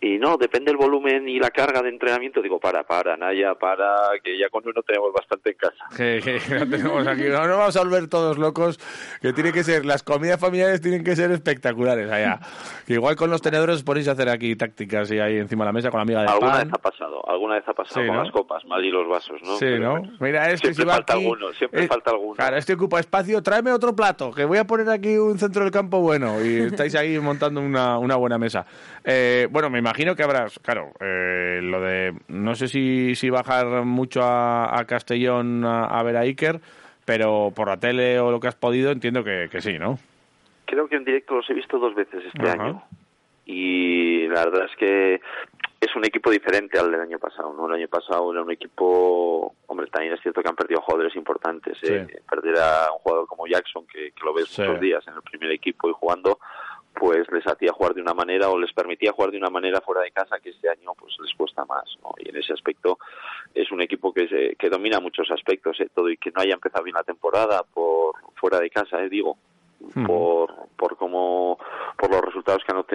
y 0.07 0.19
no, 0.19 0.37
depende 0.37 0.71
el 0.71 0.77
volumen 0.77 1.27
y 1.27 1.39
la 1.39 1.49
carga 1.49 1.81
de 1.81 1.89
entrenamiento. 1.89 2.41
Digo, 2.41 2.59
para, 2.59 2.83
para, 2.83 3.17
Naya, 3.17 3.55
para, 3.55 3.93
que 4.23 4.37
ya 4.37 4.49
con 4.49 4.63
uno 4.67 4.81
tenemos 4.83 5.11
bastante 5.13 5.51
en 5.51 5.57
casa. 5.57 5.83
Que, 5.97 6.21
que, 6.23 6.39
que 6.39 6.59
no 6.59 6.69
tenemos 6.69 7.07
aquí, 7.07 7.23
no 7.23 7.57
vamos 7.57 7.75
a 7.75 7.79
volver 7.79 8.07
todos 8.07 8.37
locos, 8.37 8.77
que 9.21 9.33
tiene 9.33 9.51
que 9.51 9.63
ser, 9.63 9.85
las 9.85 10.03
comidas 10.03 10.39
familiares 10.39 10.81
tienen 10.81 11.03
que 11.03 11.15
ser 11.15 11.31
espectaculares 11.31 12.11
allá. 12.11 12.39
Que 12.85 12.93
igual 12.93 13.15
con 13.15 13.29
los 13.29 13.41
tenedores 13.41 13.81
podéis 13.83 14.07
hacer 14.07 14.29
aquí 14.29 14.55
tácticas 14.55 15.09
y 15.11 15.19
ahí 15.19 15.37
encima 15.37 15.63
de 15.63 15.69
la 15.69 15.73
mesa 15.73 15.89
con 15.89 15.97
la 15.99 16.03
amiga 16.03 16.21
de 16.21 16.27
Alguna 16.27 16.51
pan. 16.51 16.63
vez 16.67 16.73
ha 16.73 16.77
pasado, 16.77 17.29
alguna 17.29 17.55
vez 17.55 17.63
ha 17.67 17.73
pasado 17.73 18.01
Sí, 18.01 18.07
con 18.07 18.15
¿no? 18.17 18.23
las 18.23 18.31
copas, 18.31 18.65
mal 18.65 18.83
y 18.85 18.91
los 18.91 19.07
vasos, 19.07 19.41
¿no? 19.43 19.53
Sí, 19.57 19.65
Pero 19.65 19.79
¿no? 19.79 19.99
bueno, 20.01 20.17
Mira, 20.19 20.45
este 20.51 20.67
siempre 20.73 20.83
si 20.83 20.87
va 20.87 20.93
falta 20.95 21.13
aquí- 21.13 21.23
alguno, 21.23 21.51
siempre 21.53 21.83
eh, 21.83 21.87
falta 21.87 22.11
alguno. 22.11 22.35
Claro, 22.35 22.57
este 22.57 22.73
ocupa 22.73 22.99
espacio, 22.99 23.41
tráeme 23.41 23.71
otro 23.71 23.95
plato, 23.95 24.31
que 24.31 24.45
voy 24.45 24.57
a 24.59 24.65
poner 24.65 24.89
aquí 24.89 25.17
un 25.17 25.39
centro 25.39 25.63
del 25.63 25.71
campo 25.71 25.99
bueno 26.01 26.43
y 26.43 26.57
estáis 26.57 26.93
ahí 26.95 27.17
montando 27.19 27.61
una, 27.61 27.97
una 27.97 28.15
buena 28.17 28.37
mesa. 28.37 28.65
Eh, 29.03 29.47
bueno, 29.49 29.69
me 29.69 29.79
imagino 29.79 29.94
que 29.95 30.23
habrás, 30.23 30.59
claro, 30.59 30.91
eh, 30.99 31.59
lo 31.63 31.79
de, 31.81 32.13
no 32.27 32.53
sé 32.55 32.67
si, 32.67 33.15
si 33.15 33.29
bajar 33.29 33.65
mucho 33.85 34.21
a, 34.23 34.77
a 34.77 34.85
Castellón 34.85 35.63
a, 35.65 35.85
a 35.85 36.03
ver 36.03 36.17
a 36.17 36.21
Iker, 36.21 36.59
pero 37.05 37.51
por 37.55 37.67
la 37.69 37.77
tele 37.77 38.19
o 38.19 38.31
lo 38.31 38.39
que 38.39 38.47
has 38.47 38.55
podido 38.55 38.91
entiendo 38.91 39.23
que, 39.23 39.47
que 39.49 39.61
sí, 39.61 39.77
¿no? 39.79 39.97
Creo 40.65 40.87
que 40.87 40.95
en 40.97 41.05
directo 41.05 41.35
los 41.35 41.49
he 41.49 41.53
visto 41.53 41.77
dos 41.79 41.93
veces 41.95 42.23
este 42.25 42.49
año. 42.49 42.83
Y 43.45 44.27
la 44.27 44.45
verdad 44.45 44.65
es 44.69 44.75
que 44.77 45.21
es 45.79 45.95
un 45.95 46.03
equipo 46.03 46.31
diferente 46.31 46.79
al 46.79 46.89
del 46.91 47.01
año 47.01 47.19
pasado, 47.19 47.53
¿no? 47.53 47.67
El 47.67 47.75
año 47.75 47.87
pasado 47.87 48.31
era 48.33 48.41
un 48.41 48.51
equipo, 48.51 49.53
hombre, 49.67 49.85
también 49.87 50.13
es 50.15 50.21
cierto 50.21 50.41
que 50.41 50.49
han 50.49 50.55
perdido 50.55 50.81
jugadores 50.81 51.15
importantes, 51.15 51.77
¿eh? 51.83 52.07
Sí. 52.09 52.15
Perder 52.27 52.57
a 52.57 52.91
un 52.91 52.99
jugador 52.99 53.27
como 53.27 53.45
Jackson, 53.45 53.85
que, 53.85 54.11
que 54.11 54.25
lo 54.25 54.33
ves 54.33 54.47
Sí. 54.49 54.63
muchos 54.63 54.79
días 54.79 55.07
en 55.07 55.13
el 55.13 55.21
primer 55.21 55.51
equipo 55.51 55.87
y 55.87 55.93
jugando, 55.93 56.39
pues 56.99 57.29
les 57.31 57.45
hacía 57.45 57.71
jugar 57.73 57.93
de 57.93 58.01
una 58.01 58.13
manera 58.13 58.49
o 58.49 58.57
les 58.57 58.71
permitía 58.73 59.11
jugar 59.11 59.31
de 59.31 59.37
una 59.37 59.49
manera 59.49 59.81
fuera 59.81 60.01
de 60.01 60.11
casa 60.11 60.39
que 60.39 60.49
este 60.49 60.69
año 60.69 60.93
pues 60.97 61.13
les 61.21 61.33
cuesta 61.35 61.65
más, 61.65 61.83
¿no? 62.01 62.11
Y 62.17 62.29
en 62.29 62.37
ese 62.37 62.53
aspecto 62.53 62.97
es 63.53 63.71
un 63.71 63.81
equipo 63.81 64.13
que, 64.13 64.27
se- 64.27 64.55
que 64.55 64.69
domina 64.69 64.99
muchos 64.99 65.29
aspectos, 65.31 65.79
¿eh? 65.81 65.89
Todo 65.93 66.09
y 66.09 66.17
que 66.17 66.31
no 66.31 66.41
haya 66.41 66.53
empezado 66.53 66.83
bien 66.83 66.95
la 66.95 67.03
temporada 67.03 67.63
por 67.73 68.15
fuera 68.35 68.59
de 68.59 68.69
casa, 68.69 69.01
¿eh? 69.03 69.09
Digo, 69.09 69.37
Ujú. 69.81 70.05
por 70.07 70.53
por 70.77 70.95
cómo 70.97 71.34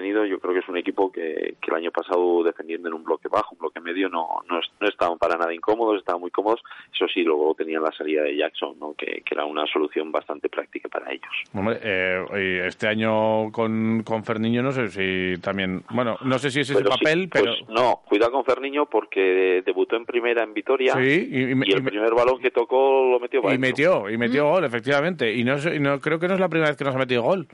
yo 0.01 0.39
creo 0.41 0.55
que 0.55 0.61
es 0.61 0.69
un 0.69 0.77
equipo 0.77 1.11
que, 1.13 1.55
que 1.61 1.71
el 1.71 1.75
año 1.77 1.91
pasado 1.91 2.43
defendiendo 2.43 2.89
en 2.89 2.95
un 2.95 3.05
bloque 3.05 3.29
bajo 3.29 3.55
un 3.55 3.59
bloque 3.61 3.81
medio 3.81 4.09
no 4.09 4.43
no, 4.49 4.61
no 4.81 4.89
estaban 4.89 5.19
para 5.19 5.37
nada 5.37 5.53
incómodos 5.55 5.99
estaban 5.99 6.21
muy 6.21 6.31
cómodos 6.31 6.61
eso 6.95 7.07
sí 7.13 7.23
luego 7.23 7.55
tenían 7.55 7.83
la 7.83 7.93
salida 7.93 8.23
de 8.23 8.37
Jackson 8.37 8.79
no 8.79 8.95
que, 8.95 9.23
que 9.25 9.35
era 9.35 9.45
una 9.45 9.67
solución 9.67 10.11
bastante 10.13 10.49
práctica 10.49 10.89
para 10.89 11.11
ellos 11.13 11.31
Hombre, 11.55 11.79
eh, 11.83 12.65
este 12.67 12.87
año 12.89 13.51
con, 13.53 14.03
con 14.05 14.25
Ferniño 14.25 14.63
no 14.63 14.73
sé 14.73 14.89
si 14.89 15.41
también, 15.41 15.83
bueno, 15.91 16.17
no 16.23 16.39
sé 16.39 16.51
si 16.51 16.61
es 16.61 16.71
ese 16.71 16.79
Pero 16.83 16.93
sí, 16.93 16.99
papel, 17.05 17.29
pero... 17.33 17.45
pues 17.57 17.69
no 17.69 18.01
cuidado 18.09 18.33
con 18.33 18.45
Ferniño 18.45 18.87
porque 18.87 19.63
debutó 19.65 19.97
en 19.97 20.05
primera 20.07 20.43
en 20.43 20.55
Vitoria 20.55 20.95
Sí, 20.95 21.29
y, 21.31 21.37
y- 21.37 21.47
y 21.67 21.73
el 21.73 21.81
y- 21.81 21.83
primer 21.83 22.15
balón 22.15 22.41
que 22.41 22.51
tocó 22.51 23.11
lo 23.11 23.21
metió 23.21 23.41
Y 23.43 23.47
adentro. 23.47 23.61
metió, 23.69 24.11
y 24.11 24.17
metió 24.19 24.49
gol, 24.49 24.65
efectivamente. 24.65 25.33
Y 25.35 25.45
no, 25.45 25.57
no 25.81 26.01
creo 26.01 26.19
que 26.19 26.29
no 26.29 26.35
es 26.35 26.41
la 26.41 26.49
primera 26.49 26.71
vez 26.71 26.77
que 26.77 26.85
nos 26.85 26.95
ha 26.95 26.99
metido 26.99 27.23
gol. 27.23 27.47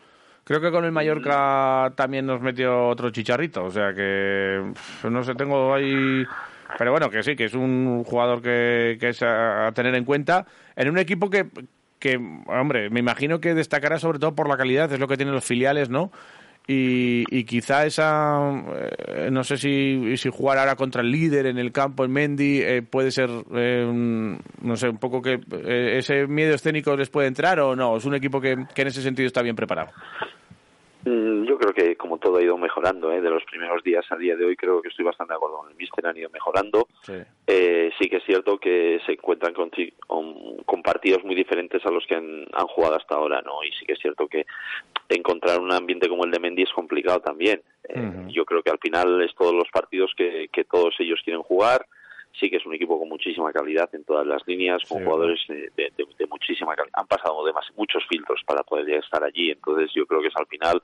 Creo 0.47 0.61
que 0.61 0.71
con 0.71 0.85
el 0.85 0.93
Mallorca 0.93 1.93
también 1.97 2.25
nos 2.25 2.41
metió 2.41 2.87
otro 2.87 3.11
chicharrito. 3.11 3.65
O 3.65 3.71
sea 3.73 3.93
que, 3.93 4.63
no 5.11 5.25
sé, 5.25 5.35
tengo 5.35 5.75
ahí... 5.75 6.25
Pero 6.79 6.93
bueno, 6.93 7.11
que 7.11 7.25
sí, 7.25 7.35
que 7.35 7.47
es 7.47 7.55
un 7.55 8.05
jugador 8.05 8.41
que, 8.41 8.97
que 9.01 9.09
es 9.09 9.23
a, 9.25 9.73
tener 9.75 9.97
en 9.97 10.05
cuenta 10.05 10.47
en 10.77 10.89
un 10.89 10.99
equipo 10.99 11.31
que, 11.31 11.49
que, 11.99 12.17
hombre, 12.47 12.91
me 12.91 13.01
imagino 13.01 13.41
que 13.41 13.55
destacará 13.55 13.99
sobre 13.99 14.21
todo 14.21 14.37
por 14.37 14.49
la 14.49 14.57
calidad, 14.57 14.93
es 14.93 15.01
lo 15.01 15.09
que 15.09 15.17
tienen 15.17 15.35
los 15.35 15.45
filiales, 15.45 15.91
¿no? 15.91 16.13
Y, 16.69 17.25
y 17.31 17.45
quizá 17.45 17.87
esa, 17.87 18.39
eh, 19.09 19.31
no 19.33 19.43
sé 19.43 19.57
si, 19.57 20.17
si 20.17 20.29
jugar 20.29 20.59
ahora 20.59 20.77
contra 20.77 21.03
el 21.03 21.11
líder 21.11 21.47
en 21.47 21.59
el 21.59 21.73
campo, 21.73 22.05
en 22.05 22.13
Mendy, 22.13 22.61
eh, 22.61 22.83
puede 22.83 23.11
ser, 23.11 23.31
eh, 23.55 24.39
no 24.63 24.77
sé, 24.77 24.89
un 24.89 24.99
poco 24.99 25.23
que 25.23 25.41
eh, 25.65 25.99
ese 25.99 26.27
miedo 26.27 26.55
escénico 26.55 26.97
les 26.97 27.11
puede 27.11 27.29
entrar 27.29 27.59
o 27.61 27.75
no, 27.75 27.97
es 27.97 28.05
un 28.05 28.15
equipo 28.15 28.41
que, 28.41 28.57
que 28.75 28.83
en 28.83 28.89
ese 28.89 29.03
sentido 29.03 29.27
está 29.27 29.43
bien 29.43 29.57
preparado. 29.57 29.91
Mm, 31.09 31.45
Yo 31.45 31.57
creo 31.57 31.73
que 31.73 31.95
como 31.97 32.19
todo 32.19 32.39
ha 32.39 32.43
ido 32.43 32.59
mejorando, 32.59 33.13
¿eh? 33.13 33.21
de 33.21 33.31
los 33.31 33.45
primeros 33.45 33.83
días 33.85 34.05
al 34.11 34.19
día 34.19 34.35
de 34.37 34.45
hoy, 34.45 34.57
creo 34.57 34.83
que 34.83 34.89
estoy 34.89 35.05
bastante 35.05 35.33
de 35.33 35.37
acuerdo 35.37 35.59
con 35.59 35.71
el 35.71 35.77
míster, 35.77 36.05
han 36.05 36.17
ido 36.17 36.29
mejorando. 36.31 36.89
Sí. 37.03 37.15
Eh, 37.47 37.93
sí 37.97 38.09
que 38.11 38.17
es 38.17 38.25
cierto 38.25 38.59
que 38.59 38.99
se 39.07 39.13
encuentran 39.13 39.55
con, 39.55 39.71
con- 40.09 40.83
partidos 40.83 41.25
muy 41.25 41.35
diferentes 41.35 41.85
a 41.87 41.91
los 41.91 42.05
que 42.07 42.15
han, 42.17 42.47
han 42.53 42.67
jugado 42.69 42.97
hasta 42.97 43.15
ahora, 43.17 43.41
¿no? 43.43 43.63
Y 43.65 43.71
sí 43.73 43.85
que 43.87 43.93
es 43.95 43.99
cierto 44.01 44.27
que 44.29 44.47
encontrar 45.09 45.61
un 45.61 45.73
ambiente 45.73 46.09
como 46.09 46.25
el 46.25 46.31
de 46.31 46.39
Mendy 46.41 46.63
es 46.63 46.73
complicado 46.73 47.21
también. 47.21 47.61
Eh. 47.89 48.27
Yo 48.29 48.45
creo 48.45 48.63
que 48.63 48.71
al 48.71 48.79
final 48.79 49.21
es 49.23 49.35
todos 49.35 49.53
los 49.55 49.69
partidos 49.73 50.13
que, 50.17 50.49
que 50.53 50.65
todos 50.65 50.95
ellos 50.99 51.21
quieren 51.25 51.43
jugar. 51.43 51.87
Sí 52.39 52.51
que 52.51 52.57
es 52.59 52.67
un 52.67 52.75
equipo 52.75 52.99
con 52.99 53.09
muchísima 53.09 53.51
calidad 53.53 53.89
en 53.95 54.05
todas 54.05 54.27
las 54.27 54.47
líneas, 54.47 54.83
con 54.89 54.99
Sí, 54.99 55.05
jugadores 55.05 55.41
de, 55.49 55.71
de- 55.77 55.93
de- 55.97 56.27
muchísima 56.27 56.75
calidad. 56.77 56.93
Han 56.99 57.07
pasado 57.07 57.43
además 57.43 57.65
muchos 57.77 58.05
filtros 58.09 58.43
para 58.47 58.63
poder 58.63 58.91
estar 58.91 59.25
allí, 59.25 59.51
entonces 59.51 59.91
yo 59.95 60.07
creo 60.07 60.21
que 60.21 60.29
es 60.29 60.37
al 60.37 60.47
final 60.47 60.83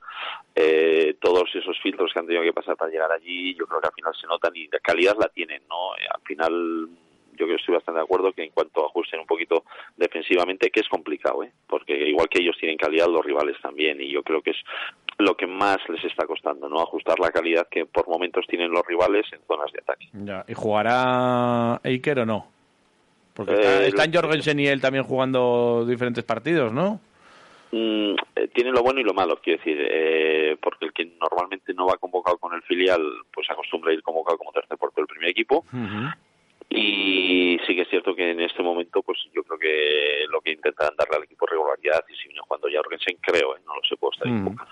eh, 0.55 1.15
todos 1.21 1.49
esos 1.55 1.79
filtros 1.81 2.11
que 2.11 2.19
han 2.19 2.25
tenido 2.25 2.43
que 2.43 2.53
pasar 2.53 2.75
para 2.75 2.91
llegar 2.91 3.11
allí, 3.11 3.53
yo 3.55 3.65
creo 3.67 3.79
que 3.81 3.87
al 3.87 3.93
final 3.93 4.13
se 4.19 4.27
notan 4.27 4.55
y 4.55 4.67
de 4.67 4.79
calidad 4.79 5.15
la 5.19 5.27
tienen, 5.29 5.61
¿no? 5.69 5.95
Eh, 5.95 6.07
al 6.13 6.21
final 6.21 6.89
yo 7.37 7.45
creo 7.45 7.57
que 7.57 7.61
estoy 7.61 7.75
bastante 7.75 7.99
de 7.99 8.03
acuerdo 8.03 8.31
que 8.31 8.43
en 8.43 8.51
cuanto 8.51 8.85
ajusten 8.85 9.19
un 9.19 9.25
poquito 9.25 9.63
defensivamente, 9.97 10.69
que 10.69 10.79
es 10.79 10.87
complicado, 10.89 11.43
¿eh? 11.43 11.51
Porque 11.67 11.93
igual 12.07 12.27
que 12.29 12.41
ellos 12.41 12.55
tienen 12.59 12.77
calidad, 12.77 13.07
los 13.07 13.25
rivales 13.25 13.57
también, 13.61 14.01
y 14.01 14.11
yo 14.11 14.23
creo 14.23 14.41
que 14.41 14.51
es 14.51 14.57
lo 15.17 15.35
que 15.35 15.47
más 15.47 15.77
les 15.89 16.03
está 16.05 16.25
costando, 16.25 16.69
¿no? 16.69 16.81
Ajustar 16.81 17.19
la 17.19 17.31
calidad 17.31 17.67
que 17.69 17.85
por 17.85 18.07
momentos 18.07 18.45
tienen 18.47 18.71
los 18.71 18.85
rivales 18.85 19.25
en 19.31 19.39
zonas 19.47 19.71
de 19.71 19.79
ataque. 19.79 20.07
Ya. 20.13 20.45
¿Y 20.47 20.53
jugará 20.53 21.79
Eiker 21.83 22.19
o 22.19 22.25
no? 22.25 22.47
Porque 23.33 23.53
Eh, 23.53 23.57
está, 23.57 23.85
están 23.85 24.13
Jorgensen 24.13 24.59
y 24.59 24.67
él 24.67 24.81
también 24.81 25.03
jugando 25.03 25.85
diferentes 25.87 26.23
partidos, 26.23 26.71
¿no? 26.71 26.99
Mm, 27.71 28.13
eh, 28.35 28.47
tiene 28.53 28.71
lo 28.71 28.83
bueno 28.83 28.99
y 28.99 29.03
lo 29.03 29.15
malo, 29.15 29.39
quiero 29.41 29.57
decir, 29.57 29.77
eh, 29.89 30.55
porque 30.61 30.85
el 30.85 30.93
que 30.93 31.05
normalmente 31.19 31.73
no 31.73 31.87
va 31.87 31.97
convocado 31.97 32.37
con 32.37 32.53
el 32.53 32.61
filial, 32.61 33.01
pues 33.33 33.49
acostumbra 33.49 33.89
a 33.89 33.95
ir 33.95 34.03
convocado 34.03 34.37
como 34.37 34.51
tercer 34.51 34.77
portero 34.77 35.07
del 35.07 35.15
primer 35.15 35.29
equipo. 35.29 35.65
Y 36.69 37.12
sí 37.73 37.77
que 37.77 37.81
es 37.83 37.89
cierto 37.89 38.15
que 38.15 38.29
en 38.31 38.39
este 38.39 38.61
momento, 38.61 39.01
pues 39.01 39.17
yo 39.33 39.43
creo 39.43 39.57
que 39.59 40.25
lo 40.29 40.39
que 40.41 40.51
intentarán 40.51 40.95
darle 40.95 41.17
al 41.17 41.23
equipo 41.23 41.45
es 41.47 41.51
regularidad 41.51 42.03
y 42.07 42.15
si 42.15 42.27
viene 42.27 42.41
jugando 42.47 42.67
Jorgensen, 42.71 43.17
creo, 43.21 43.55
¿eh? 43.57 43.61
no 43.65 43.75
lo 43.75 43.81
sé, 43.87 43.95
puedo 43.97 44.11
estar 44.13 44.27
Mm. 44.27 44.41
equivocado. 44.47 44.69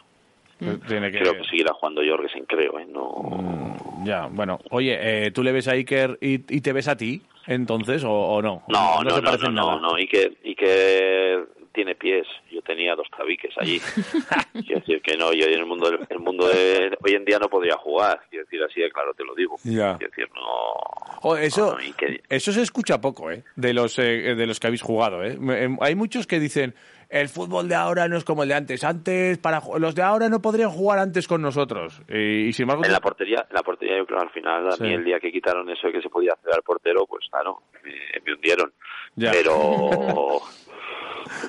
Tiene 0.88 1.12
que... 1.12 1.18
Creo 1.20 1.34
que 1.34 1.44
seguirá 1.46 1.74
jugando 1.74 2.02
Jorgensen, 2.08 2.46
creo, 2.46 2.78
¿eh? 2.80 2.86
No... 2.86 3.10
Mm, 3.24 4.06
Ya, 4.06 4.28
bueno. 4.28 4.60
Oye, 4.70 5.26
eh, 5.26 5.32
¿tú 5.32 5.42
le 5.44 5.52
ves 5.52 5.68
a 5.68 5.72
Iker 5.72 6.20
y, 6.22 6.34
y 6.56 6.62
te 6.62 6.72
ves 6.74 6.88
a 6.88 6.96
ti 6.96 7.22
entonces 7.48 8.04
o, 8.04 8.12
o 8.12 8.42
no? 8.44 8.64
No, 8.68 9.04
no, 9.04 9.16
se 9.16 9.22
no, 9.22 9.50
no, 9.50 9.80
no, 9.80 9.98
y 10.00 10.08
que, 10.08 10.38
y 10.44 10.54
que 10.54 11.44
tiene 11.74 11.96
pies. 11.96 12.28
Yo 12.52 12.62
tenía 12.62 12.96
dos 12.96 13.08
tabiques 13.16 13.54
allí. 13.58 13.80
quiero 14.54 14.80
decir 14.82 15.02
que 15.02 15.18
no, 15.18 15.34
yo 15.34 15.46
en 15.46 15.54
el 15.60 15.66
mundo, 15.66 15.90
del, 15.90 16.00
el 16.10 16.20
mundo 16.20 16.48
de 16.48 16.98
hoy 17.04 17.14
en 17.14 17.26
día 17.26 17.40
no 17.40 17.50
podría 17.50 17.76
jugar. 17.78 18.22
Quiero 18.30 18.46
decir 18.46 18.62
así 18.64 18.82
de 18.82 18.92
claro, 18.92 19.14
te 19.14 19.24
lo 19.24 19.34
digo. 19.36 19.56
Ya. 19.64 19.98
Quiero 19.98 20.12
decir, 20.12 20.28
no. 20.34 21.16
Joder, 21.22 21.44
eso, 21.46 21.66
no, 21.72 21.78
no, 21.78 21.84
y 21.84 21.94
que- 21.94 22.22
eso 22.30 22.52
se 22.52 22.62
escucha 22.62 23.00
poco, 23.00 23.32
¿eh? 23.32 23.44
De 23.56 23.74
los, 23.74 23.98
eh, 24.00 24.36
de 24.36 24.48
los 24.48 24.60
que 24.60 24.68
habéis 24.68 24.82
jugado, 24.82 25.24
¿eh? 25.24 25.38
Me- 25.40 25.64
em, 25.64 25.78
Hay 25.82 25.96
muchos 25.96 26.28
que 26.28 26.40
dicen, 26.40 26.74
el 27.12 27.28
fútbol 27.30 27.68
de 27.68 27.76
ahora 27.76 28.08
no 28.08 28.18
es 28.18 28.24
como 28.24 28.44
el 28.44 28.50
de 28.50 28.56
antes. 28.56 28.84
Antes, 28.84 29.38
para 29.38 29.62
los 29.78 29.94
de 29.96 30.02
ahora 30.02 30.30
no 30.30 30.42
podrían 30.42 30.70
jugar 30.70 30.98
antes 31.00 31.28
con 31.28 31.42
nosotros. 31.42 32.02
Y, 32.10 32.48
y 32.48 32.54
sin 32.54 32.64
embargo... 32.64 32.86
En 32.86 32.92
la 32.92 33.00
portería, 33.02 33.46
en 33.50 33.54
la 33.56 33.64
portería 33.64 33.98
yo 33.98 34.06
creo 34.06 34.20
al 34.22 34.30
final, 34.32 34.68
a 34.68 34.72
Sí. 34.72 34.84
mí 34.84 34.94
el 34.94 35.04
día 35.04 35.20
que 35.20 35.32
quitaron 35.32 35.70
eso 35.70 35.88
de 35.88 35.94
que 35.94 36.02
se 36.02 36.10
podía 36.10 36.34
hacer 36.34 36.54
al 36.54 36.64
portero, 36.64 37.06
pues 37.06 37.26
claro, 37.30 37.64
me, 37.84 37.92
me 38.26 38.34
hundieron. 38.34 38.74
Ya. 39.16 39.32
Pero 39.32 39.56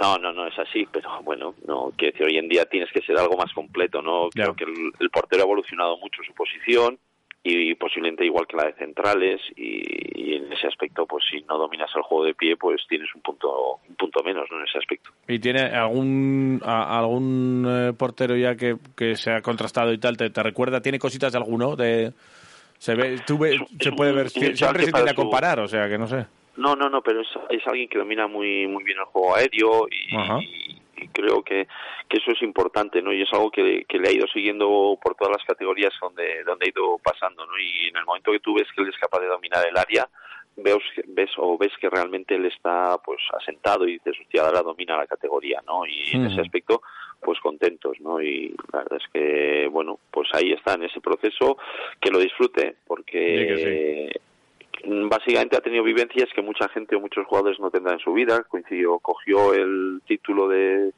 no, 0.00 0.18
no, 0.18 0.32
no 0.32 0.46
es 0.46 0.58
así, 0.58 0.86
pero 0.92 1.08
bueno, 1.22 1.54
no 1.66 1.92
quiero 1.96 2.12
decir, 2.12 2.26
hoy 2.26 2.38
en 2.38 2.48
día 2.48 2.64
tienes 2.66 2.90
que 2.92 3.00
ser 3.02 3.16
algo 3.18 3.36
más 3.36 3.52
completo, 3.52 4.02
¿no? 4.02 4.28
Creo 4.30 4.54
que 4.54 4.64
el, 4.64 4.92
el 4.98 5.10
portero 5.10 5.42
ha 5.42 5.46
evolucionado 5.46 5.96
mucho 5.98 6.22
su 6.26 6.34
posición 6.34 6.98
y 7.44 7.74
posiblemente 7.74 8.24
igual 8.24 8.46
que 8.46 8.56
la 8.56 8.66
de 8.66 8.74
centrales 8.74 9.40
y, 9.56 9.82
y 10.14 10.34
en 10.36 10.52
ese 10.52 10.68
aspecto 10.68 11.06
pues 11.06 11.24
si 11.28 11.40
no 11.42 11.58
dominas 11.58 11.90
el 11.96 12.02
juego 12.02 12.24
de 12.24 12.34
pie 12.34 12.56
pues 12.56 12.82
tienes 12.88 13.08
un 13.16 13.20
punto 13.22 13.80
un 13.88 13.96
punto 13.96 14.22
menos 14.22 14.44
¿no? 14.50 14.58
en 14.58 14.64
ese 14.64 14.78
aspecto 14.78 15.10
¿Y 15.26 15.38
tiene 15.40 15.60
algún 15.62 16.60
a- 16.64 16.98
algún 16.98 17.66
eh, 17.68 17.92
portero 17.98 18.36
ya 18.36 18.54
que, 18.54 18.76
que 18.96 19.16
se 19.16 19.32
ha 19.32 19.40
contrastado 19.42 19.92
y 19.92 19.98
tal? 19.98 20.16
¿Te, 20.16 20.30
te 20.30 20.42
recuerda? 20.42 20.80
¿Tiene 20.80 20.98
cositas 21.00 21.32
de 21.32 21.38
alguno? 21.38 21.74
De, 21.74 22.12
se 22.78 22.94
ve, 22.94 23.16
tú 23.26 23.38
ve- 23.38 23.58
un- 23.58 23.80
se 23.80 23.90
puede 23.92 24.12
ver, 24.12 24.28
siempre 24.30 24.84
se 24.84 24.92
tiende 24.92 25.10
a 25.10 25.14
comparar, 25.14 25.58
o 25.60 25.66
sea 25.68 25.88
que 25.88 25.98
no 25.98 26.06
sé. 26.06 26.26
No, 26.56 26.76
no, 26.76 26.88
no, 26.90 27.00
pero 27.02 27.22
es, 27.22 27.28
es 27.50 27.66
alguien 27.66 27.88
que 27.88 27.98
domina 27.98 28.26
muy 28.28 28.66
muy 28.68 28.84
bien 28.84 28.98
el 28.98 29.04
juego 29.06 29.34
aéreo 29.34 29.88
y- 29.88 30.14
y 31.02 31.08
creo 31.08 31.42
que, 31.42 31.66
que 32.08 32.18
eso 32.18 32.30
es 32.30 32.42
importante, 32.42 33.02
¿no? 33.02 33.12
Y 33.12 33.22
es 33.22 33.32
algo 33.32 33.50
que, 33.50 33.84
que 33.88 33.98
le 33.98 34.08
ha 34.08 34.12
ido 34.12 34.26
siguiendo 34.28 34.98
por 35.02 35.14
todas 35.14 35.36
las 35.36 35.46
categorías 35.46 35.92
donde, 36.00 36.44
donde 36.44 36.66
ha 36.66 36.68
ido 36.68 36.98
pasando, 36.98 37.46
¿no? 37.46 37.52
Y 37.58 37.88
en 37.88 37.96
el 37.96 38.04
momento 38.04 38.32
que 38.32 38.40
tú 38.40 38.54
ves 38.54 38.68
que 38.74 38.82
él 38.82 38.88
es 38.88 38.98
capaz 38.98 39.20
de 39.20 39.26
dominar 39.26 39.66
el 39.66 39.76
área, 39.76 40.08
ves, 40.56 40.82
ves 41.08 41.30
o 41.36 41.56
ves 41.58 41.72
que 41.80 41.90
realmente 41.90 42.34
él 42.34 42.46
está 42.46 42.98
pues 43.04 43.20
asentado 43.38 43.86
y 43.86 43.94
dices, 43.94 44.16
hostia, 44.20 44.42
ahora 44.42 44.62
domina 44.62 44.96
la 44.96 45.06
categoría, 45.06 45.62
¿no? 45.66 45.86
Y 45.86 46.12
en 46.12 46.22
Ujú. 46.22 46.32
ese 46.32 46.40
aspecto, 46.42 46.82
pues 47.20 47.38
contentos, 47.40 48.00
¿no? 48.00 48.20
Y 48.20 48.54
la 48.72 48.80
verdad 48.80 48.98
es 49.00 49.12
que, 49.12 49.68
bueno, 49.68 49.98
pues 50.10 50.28
ahí 50.34 50.52
está 50.52 50.74
en 50.74 50.84
ese 50.84 51.00
proceso, 51.00 51.56
que 52.00 52.10
lo 52.10 52.18
disfrute, 52.18 52.76
porque 52.86 54.12
básicamente 54.84 55.56
ha 55.56 55.60
tenido 55.60 55.84
vivencias 55.84 56.28
que 56.34 56.42
mucha 56.42 56.68
gente 56.68 56.96
o 56.96 57.00
muchos 57.00 57.26
jugadores 57.26 57.58
no 57.60 57.70
tendrán 57.70 57.94
en 57.94 58.04
su 58.04 58.12
vida. 58.12 58.42
Coincidió, 58.44 58.98
cogió 58.98 59.54
el 59.54 60.02
título 60.06 60.48
de 60.48 60.92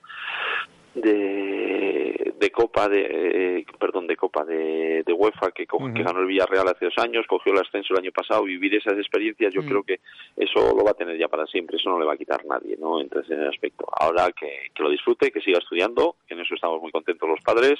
de, 0.94 2.23
de 2.38 2.50
Copa 2.50 2.88
de 2.88 3.58
eh, 3.58 3.66
perdón 3.78 4.06
de 4.06 4.16
Copa 4.16 4.44
de, 4.44 5.02
de 5.04 5.12
UEFA 5.12 5.50
que, 5.52 5.66
que 5.66 6.02
ganó 6.02 6.20
el 6.20 6.26
Villarreal 6.26 6.68
hace 6.68 6.86
dos 6.86 6.98
años, 6.98 7.26
cogió 7.28 7.52
el 7.52 7.60
ascenso 7.60 7.94
el 7.94 8.00
año 8.00 8.12
pasado, 8.12 8.44
vivir 8.44 8.74
esas 8.74 8.94
experiencias, 8.94 9.52
yo 9.52 9.64
creo 9.64 9.82
que 9.82 10.00
eso 10.36 10.74
lo 10.76 10.84
va 10.84 10.92
a 10.92 10.94
tener 10.94 11.18
ya 11.18 11.28
para 11.28 11.46
siempre, 11.46 11.76
eso 11.76 11.90
no 11.90 11.98
le 11.98 12.06
va 12.06 12.14
a 12.14 12.16
quitar 12.16 12.44
nadie, 12.44 12.76
¿no? 12.78 13.00
Entonces 13.00 13.30
en 13.30 13.40
ese 13.40 13.48
aspecto, 13.50 13.86
ahora 14.00 14.30
que, 14.32 14.70
que 14.74 14.82
lo 14.82 14.90
disfrute, 14.90 15.30
que 15.30 15.40
siga 15.40 15.58
estudiando, 15.58 16.16
que 16.26 16.34
en 16.34 16.40
eso 16.40 16.54
estamos 16.54 16.80
muy 16.80 16.90
contentos 16.90 17.28
los 17.28 17.40
padres 17.40 17.78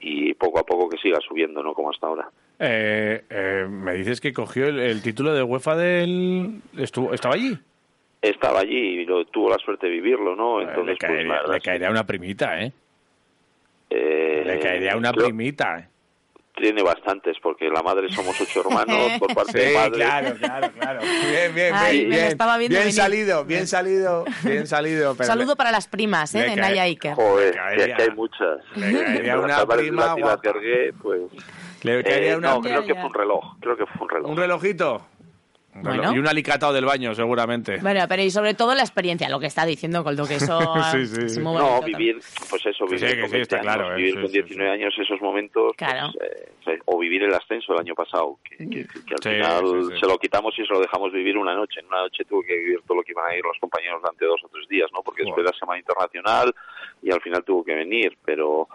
y 0.00 0.34
poco 0.34 0.60
a 0.60 0.64
poco 0.64 0.88
que 0.88 0.98
siga 0.98 1.18
subiendo, 1.26 1.62
¿no? 1.62 1.74
Como 1.74 1.90
hasta 1.90 2.06
ahora. 2.06 2.28
Eh, 2.58 3.24
eh, 3.28 3.66
me 3.68 3.94
dices 3.94 4.20
que 4.20 4.32
cogió 4.32 4.66
el, 4.66 4.78
el 4.78 5.02
título 5.02 5.32
de 5.32 5.42
UEFA 5.42 5.76
del... 5.76 6.60
Estuvo, 6.76 7.12
¿Estaba 7.12 7.34
allí? 7.34 7.58
estaba 8.22 8.60
allí 8.60 9.00
y 9.00 9.04
lo, 9.04 9.24
tuvo 9.24 9.50
la 9.50 9.58
suerte 9.58 9.86
de 9.86 9.92
vivirlo, 9.94 10.36
¿no? 10.36 10.60
Entonces, 10.60 10.86
le, 10.86 10.96
pues, 10.96 10.98
caería, 10.98 11.42
le 11.42 11.60
caería 11.60 11.90
una 11.90 12.06
primita, 12.06 12.60
¿eh? 12.62 12.72
Le 14.62 14.68
caería 14.68 14.96
una 14.96 15.12
creo- 15.12 15.24
primita. 15.26 15.78
¿eh? 15.78 15.88
Tiene 16.54 16.82
bastantes, 16.82 17.38
porque 17.42 17.68
la 17.70 17.82
madre 17.82 18.10
somos 18.10 18.38
ocho 18.38 18.60
hermanos 18.60 19.12
por 19.18 19.34
parte 19.34 19.58
de 19.58 19.68
Sí, 19.68 19.74
padre. 19.74 19.92
claro, 19.92 20.34
claro, 20.38 20.70
claro. 20.78 21.00
Bien, 21.00 21.54
bien, 21.54 21.74
Ay, 21.74 21.98
bien. 22.00 22.10
bien, 22.10 22.24
estaba 22.26 22.58
viendo 22.58 22.78
bien 22.78 22.92
salido, 22.92 23.44
bien 23.46 23.66
salido, 23.66 24.24
bien 24.44 24.66
salido. 24.66 25.14
pero 25.14 25.26
Saludo 25.26 25.56
para 25.56 25.70
las 25.72 25.88
primas, 25.88 26.34
¿eh? 26.34 26.42
De 26.42 26.56
Naya 26.56 26.82
Iker. 26.82 27.14
Joder, 27.14 27.54
que 27.74 28.02
hay 28.02 28.10
muchas. 28.14 28.58
le 28.76 28.92
caería 29.02 29.38
una 29.40 29.66
prima 29.66 30.06
Lati, 30.06 30.20
las 30.20 30.28
guapa. 30.28 30.42
Gargué, 30.44 30.92
pues... 31.02 31.22
Le, 31.84 32.04
caería 32.04 32.32
eh, 32.32 32.36
una... 32.36 32.50
no, 32.50 32.60
creo 32.60 32.80
Ya, 32.82 32.86
que 32.86 32.94
fue 32.94 33.04
un 33.06 33.14
reloj. 33.14 33.44
Creo 33.60 33.76
que 33.76 33.86
fue 33.86 34.02
un 34.02 34.08
reloj. 34.10 34.30
¿Un 34.30 34.36
relojito? 34.36 35.06
Un 35.74 35.84
reloj. 35.84 35.96
Bueno. 36.04 36.14
Y 36.14 36.18
un 36.18 36.28
alicatado 36.28 36.72
del 36.74 36.84
baño, 36.84 37.14
seguramente. 37.14 37.78
Bueno, 37.80 38.00
pero 38.06 38.22
y 38.22 38.30
sobre 38.30 38.52
todo 38.52 38.74
la 38.74 38.82
experiencia, 38.82 39.28
lo 39.30 39.40
que 39.40 39.46
está 39.46 39.64
diciendo 39.64 40.04
Coldo, 40.04 40.26
que 40.28 40.34
eso 40.36 40.58
Sí, 40.92 41.06
sí, 41.06 41.16
es 41.24 41.34
sí. 41.34 41.40
muy 41.40 41.54
No, 41.56 41.80
vivir, 41.80 42.20
pues 42.50 42.66
eso, 42.66 42.86
sí, 42.88 42.94
vivir 42.94 43.14
que 43.14 43.20
con 43.22 43.30
sí, 43.30 43.36
está 43.38 43.56
20 43.56 43.56
años, 43.56 43.62
claro, 43.62 43.92
eh, 43.92 43.96
vivir 43.96 44.12
sí, 44.14 44.20
con 44.20 44.26
sí, 44.30 44.32
19 44.42 44.70
años 44.70 44.94
esos 44.98 45.20
momentos, 45.22 45.72
pues, 45.78 45.90
Claro. 45.90 46.12
eh, 46.20 46.78
o 46.84 46.98
vivir 46.98 47.22
el 47.22 47.32
ascenso 47.34 47.72
el 47.72 47.80
año 47.80 47.94
pasado, 47.94 48.38
que, 48.44 48.56
que- 48.58 48.84
que 48.86 49.14
al 49.14 49.22
Sí, 49.22 49.28
final 49.30 49.64
sí, 49.88 49.94
sí. 49.94 50.00
se 50.00 50.06
lo 50.06 50.18
quitamos 50.18 50.52
y 50.58 50.66
se 50.66 50.72
lo 50.74 50.80
dejamos 50.80 51.10
vivir 51.12 51.38
una 51.38 51.54
noche. 51.54 51.80
En 51.80 51.86
una 51.86 52.00
noche 52.02 52.24
tuvo 52.26 52.42
que 52.42 52.54
vivir 52.54 52.80
todo 52.86 52.98
lo 52.98 53.02
que 53.02 53.12
iban 53.12 53.30
a 53.30 53.34
ir 53.36 53.42
los 53.42 53.56
compañeros 53.58 54.02
durante 54.02 54.26
dos 54.26 54.40
o 54.44 54.48
tres 54.48 54.68
días, 54.68 54.90
¿no? 54.92 55.02
Porque 55.02 55.22
después 55.24 55.42
de 55.44 55.50
la 55.52 55.58
semana 55.58 55.78
internacional 55.78 56.54
y 57.02 57.10
al 57.10 57.20
final 57.22 57.42
tuvo 57.44 57.64
que 57.64 57.74
venir, 57.74 58.16
pero 58.24 58.68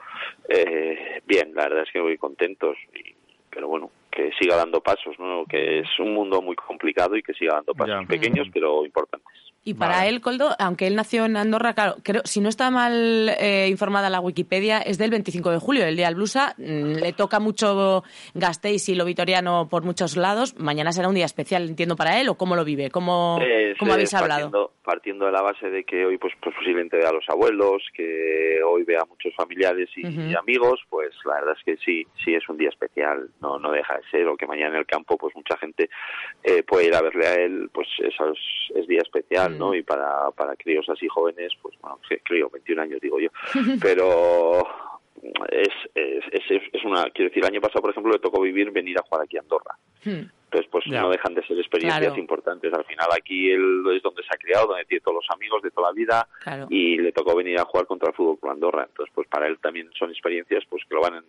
eh, 0.49 1.21
bien, 1.25 1.53
la 1.53 1.63
verdad 1.69 1.83
es 1.83 1.91
que 1.91 2.01
muy 2.01 2.17
contentos, 2.17 2.75
y- 2.95 3.13
pero 3.49 3.67
bueno, 3.67 3.89
que 4.17 4.31
siga 4.41 4.55
dando 4.55 4.81
pasos, 4.81 5.15
¿no? 5.19 5.45
Que 5.45 5.79
es 5.81 5.87
un 5.99 6.11
mundo 6.15 6.41
muy 6.41 6.55
complicado 6.55 7.15
y 7.15 7.21
que 7.21 7.33
siga 7.33 7.53
dando 7.55 7.73
pasos 7.75 8.01
Ya. 8.01 8.07
pequeños 8.07 8.47
pero 8.51 8.83
importantes. 8.83 9.27
Y 9.63 9.73
para 9.73 9.97
Vale. 9.97 10.09
él, 10.09 10.21
Coldo, 10.21 10.55
aunque 10.59 10.87
él 10.87 10.95
nació 10.95 11.25
en 11.25 11.35
Andorra, 11.35 11.73
claro, 11.73 11.95
creo, 12.01 12.21
si 12.23 12.39
no 12.39 12.47
está 12.47 12.71
mal 12.71 13.29
eh, 13.37 13.67
informada 13.69 14.09
la 14.09 14.21
Wikipedia, 14.21 14.79
es 14.79 14.97
del 14.97 15.11
25 15.11 15.51
de 15.51 15.57
julio, 15.59 15.85
el 15.85 15.97
día 15.97 16.05
del 16.05 16.15
Blusa. 16.15 16.55
Mm, 16.57 16.93
Le 17.01 17.11
toca 17.13 17.39
mucho 17.41 18.03
Gasteiz 18.33 18.87
y 18.87 18.95
lo 18.95 19.03
vitoriano 19.03 19.67
por 19.69 19.83
muchos 19.83 20.15
lados. 20.15 20.55
Mañana 20.57 20.93
será 20.93 21.09
un 21.09 21.15
día 21.15 21.25
especial, 21.25 21.67
entiendo, 21.67 21.97
para 21.97 22.19
él, 22.21 22.29
¿o 22.29 22.35
cómo 22.35 22.55
lo 22.55 22.63
vive? 22.63 22.89
¿Cómo, 22.89 23.39
Es, 23.41 23.77
cómo 23.77 23.91
habéis 23.93 24.13
eh, 24.13 24.17
hablado? 24.17 24.71
Partiendo 24.87 25.25
de 25.25 25.33
la 25.33 25.41
base 25.41 25.69
de 25.69 25.83
que 25.83 26.05
hoy 26.05 26.17
pues, 26.17 26.33
pues 26.41 26.55
posiblemente 26.55 26.95
vea 26.95 27.09
a 27.09 27.13
los 27.13 27.27
abuelos, 27.27 27.83
que 27.93 28.61
hoy 28.65 28.83
vea 28.83 29.01
a 29.01 29.05
muchos 29.05 29.35
familiares 29.35 29.89
y, 29.97 30.33
amigos, 30.33 30.79
pues 30.89 31.13
la 31.25 31.33
verdad 31.41 31.57
es 31.57 31.63
que 31.65 31.75
sí, 31.83 32.07
sí 32.23 32.33
es 32.33 32.47
un 32.47 32.57
día 32.57 32.69
especial, 32.69 33.29
no 33.41 33.59
no 33.59 33.73
deja 33.73 33.97
de 33.97 34.09
ser, 34.09 34.25
o 34.27 34.37
que 34.37 34.47
mañana 34.47 34.75
en 34.75 34.79
el 34.79 34.85
campo 34.85 35.17
pues 35.17 35.35
mucha 35.35 35.57
gente 35.57 35.89
eh, 36.41 36.63
puede 36.63 36.87
ir 36.87 36.95
a 36.95 37.01
verle 37.01 37.27
a 37.27 37.35
él, 37.35 37.69
pues 37.73 37.89
eso 37.99 38.31
es, 38.31 38.39
es 38.77 38.87
día 38.87 39.01
especial, 39.01 39.59
¿no? 39.59 39.75
Y 39.75 39.83
para, 39.83 40.31
para 40.31 40.55
críos 40.55 40.87
así 40.87 41.09
jóvenes, 41.09 41.51
pues 41.61 41.75
bueno, 41.81 41.99
sí, 42.07 42.15
crío, 42.23 42.49
21 42.49 42.81
años 42.81 43.01
digo 43.01 43.19
yo, 43.19 43.29
pero 43.81 44.63
es, 45.49 45.69
es, 45.95 46.23
es, 46.49 46.61
es 46.73 46.83
una, 46.85 47.03
quiero 47.11 47.29
decir, 47.29 47.43
el 47.43 47.49
año 47.51 47.61
pasado 47.61 47.81
por 47.81 47.91
ejemplo 47.91 48.11
le 48.13 48.19
tocó 48.19 48.41
vivir, 48.41 48.71
venir 48.71 48.97
a 48.99 49.01
jugar 49.03 49.23
aquí 49.23 49.37
a 49.37 49.41
Andorra. 49.41 49.75
Hmm. 50.05 50.29
Entonces, 50.45 50.69
pues 50.71 50.85
Ya. 50.87 51.01
no 51.01 51.09
dejan 51.09 51.33
de 51.33 51.45
ser 51.45 51.57
experiencias 51.57 51.99
Claro. 52.01 52.19
importantes. 52.21 52.73
Al 52.73 52.85
final 52.85 53.07
aquí 53.11 53.51
él 53.51 53.83
es 53.95 54.01
donde 54.03 54.23
se 54.23 54.29
ha 54.33 54.37
criado, 54.37 54.67
donde 54.67 54.85
tiene 54.85 55.01
todos 55.01 55.15
los 55.15 55.25
amigos 55.31 55.61
de 55.61 55.71
toda 55.71 55.89
la 55.89 55.93
vida 55.93 56.27
Claro. 56.41 56.67
y 56.69 56.97
le 56.97 57.11
tocó 57.11 57.35
venir 57.35 57.59
a 57.59 57.65
jugar 57.65 57.85
contra 57.85 58.09
el 58.09 58.15
Fútbol 58.15 58.39
Club 58.39 58.51
Andorra. 58.51 58.85
Entonces, 58.87 59.13
pues 59.13 59.27
para 59.27 59.47
él 59.47 59.57
también 59.59 59.89
son 59.97 60.09
experiencias 60.09 60.63
pues 60.69 60.83
que 60.87 60.95
lo 60.95 61.01
van 61.01 61.23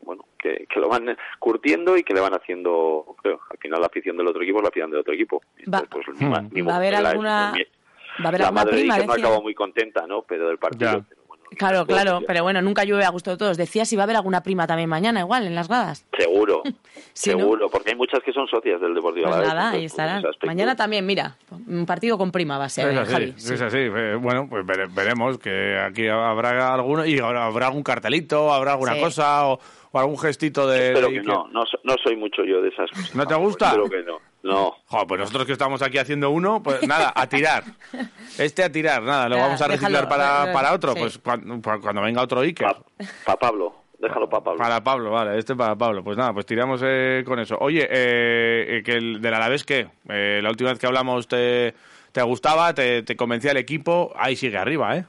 bueno, 0.00 0.24
que, 0.38 0.66
que 0.72 0.80
lo 0.80 0.88
van 0.88 1.16
curtiendo 1.38 1.96
y 1.96 2.02
que 2.02 2.14
le 2.14 2.20
van 2.20 2.32
haciendo, 2.32 3.04
creo, 3.22 3.40
al 3.50 3.58
final 3.58 3.80
la 3.80 3.88
afición 3.88 4.16
del 4.16 4.28
otro 4.28 4.42
equipo 4.42 4.58
es 4.58 4.62
la 4.62 4.68
afición 4.70 4.90
del 4.90 5.00
otro 5.00 5.12
equipo. 5.12 5.42
Va- 5.72 5.80
Entonces, 5.80 6.14
pues, 6.16 6.20
mi 6.20 6.28
mi 6.54 6.62
¿Va 6.62 6.74
a 6.74 6.76
haber 6.76 6.92
la 6.94 7.10
alguna- 7.10 7.52
mi- 7.54 7.64
Va 7.64 8.24
a 8.24 8.28
haber 8.28 8.40
la 8.40 8.46
alguna 8.48 8.64
madre 8.64 8.78
prima, 8.80 8.98
no 8.98 9.12
acabó 9.12 9.42
muy 9.42 9.54
contenta, 9.54 10.06
¿no? 10.06 10.22
Pero 10.22 10.48
del 10.48 10.58
partido. 10.58 11.04
Ya. 11.10 11.16
Claro, 11.56 11.86
pues, 11.86 12.00
claro, 12.00 12.20
pero 12.26 12.42
bueno, 12.42 12.60
nunca 12.62 12.84
llueve 12.84 13.04
a 13.04 13.10
gusto 13.10 13.30
de 13.30 13.36
todos. 13.36 13.56
Decía 13.56 13.84
si 13.84 13.96
va 13.96 14.02
a 14.02 14.04
haber 14.04 14.16
alguna 14.16 14.42
prima 14.42 14.66
también 14.66 14.88
mañana, 14.88 15.20
igual, 15.20 15.46
en 15.46 15.54
las 15.54 15.68
gradas. 15.68 16.04
Seguro, 16.16 16.62
Sí, 17.14 17.30
¿no? 17.30 17.38
seguro, 17.38 17.68
porque 17.70 17.90
hay 17.90 17.96
muchas 17.96 18.20
que 18.22 18.32
son 18.32 18.46
socias 18.46 18.80
del 18.80 18.94
Deportivo 18.94 19.26
Pues 19.26 19.36
Alavés, 19.36 19.54
nada, 19.54 19.70
ahí 19.70 19.80
pues, 19.80 19.92
estarán. 19.92 20.22
Mañana 20.44 20.76
también, 20.76 21.04
mira, 21.06 21.36
un 21.66 21.84
partido 21.86 22.16
con 22.18 22.30
prima 22.30 22.58
va 22.58 22.66
a 22.66 22.68
ser, 22.68 22.88
Es 22.88 22.94
eh, 22.96 23.00
así, 23.00 23.12
Javi. 23.12 23.34
sí. 23.36 23.54
es 23.54 23.60
así. 23.62 23.78
Eh, 23.78 24.16
Bueno, 24.20 24.46
pues 24.48 24.64
vere- 24.64 24.88
veremos 24.94 25.38
que 25.38 25.78
aquí 25.78 26.06
habrá 26.08 26.74
alguno 26.74 27.04
y 27.06 27.18
habrá 27.18 27.46
habrá 27.46 27.66
algún 27.66 27.82
cartelito, 27.82 28.52
habrá 28.52 28.72
alguna 28.72 28.94
Sí. 28.94 29.00
cosa 29.00 29.46
o, 29.48 29.58
o 29.92 29.98
algún 29.98 30.18
gestito 30.18 30.66
de... 30.68 30.88
Espero 30.88 31.08
de 31.08 31.14
que 31.14 31.22
no, 31.22 31.48
no 31.52 31.94
soy 32.04 32.16
mucho 32.16 32.44
yo 32.44 32.60
de 32.62 32.68
esas 32.68 32.90
cosas. 32.90 33.14
¿No 33.14 33.26
te 33.26 33.34
gusta? 33.34 33.68
Espero 33.70 33.88
que 33.88 34.02
no. 34.02 34.18
No, 34.42 34.76
Joder, 34.86 35.06
pues 35.06 35.20
nosotros 35.20 35.46
que 35.46 35.52
estamos 35.52 35.82
aquí 35.82 35.98
haciendo 35.98 36.30
uno, 36.30 36.62
pues 36.62 36.86
nada, 36.86 37.12
a 37.14 37.26
tirar. 37.26 37.64
Este 38.38 38.62
a 38.62 38.70
tirar, 38.70 39.02
nada, 39.02 39.28
lo 39.28 39.36
vamos 39.36 39.60
a 39.60 39.66
reciclar 39.66 40.06
déjalo, 40.06 40.08
para, 40.08 40.52
para 40.52 40.72
otro, 40.72 40.92
sí. 40.92 41.00
pues 41.00 41.18
cuando, 41.18 41.60
cuando 41.80 42.02
venga 42.02 42.22
otro 42.22 42.40
Iker. 42.42 42.76
para 43.24 43.36
Pablo, 43.36 43.74
déjalo 43.98 44.28
para 44.28 44.44
Pablo. 44.44 44.58
Para 44.58 44.84
Pablo, 44.84 45.10
vale, 45.10 45.38
este 45.38 45.56
para 45.56 45.74
Pablo. 45.74 46.04
Pues 46.04 46.16
nada, 46.16 46.32
pues 46.32 46.46
tiramos 46.46 46.80
eh, 46.84 47.24
con 47.26 47.40
eso. 47.40 47.56
Oye, 47.60 47.82
eh, 47.90 48.78
eh, 48.78 48.82
que 48.84 48.92
el 48.92 49.20
del 49.20 49.34
Alavés, 49.34 49.64
¿qué? 49.64 49.88
Eh, 50.08 50.38
la 50.40 50.50
última 50.50 50.70
vez 50.70 50.78
que 50.78 50.86
hablamos 50.86 51.26
te, 51.26 51.74
te 52.12 52.22
gustaba, 52.22 52.72
te, 52.74 53.02
te 53.02 53.16
convencía 53.16 53.50
el 53.50 53.56
equipo, 53.56 54.12
ahí 54.16 54.36
sigue 54.36 54.56
arriba, 54.56 54.96
¿eh? 54.96 55.04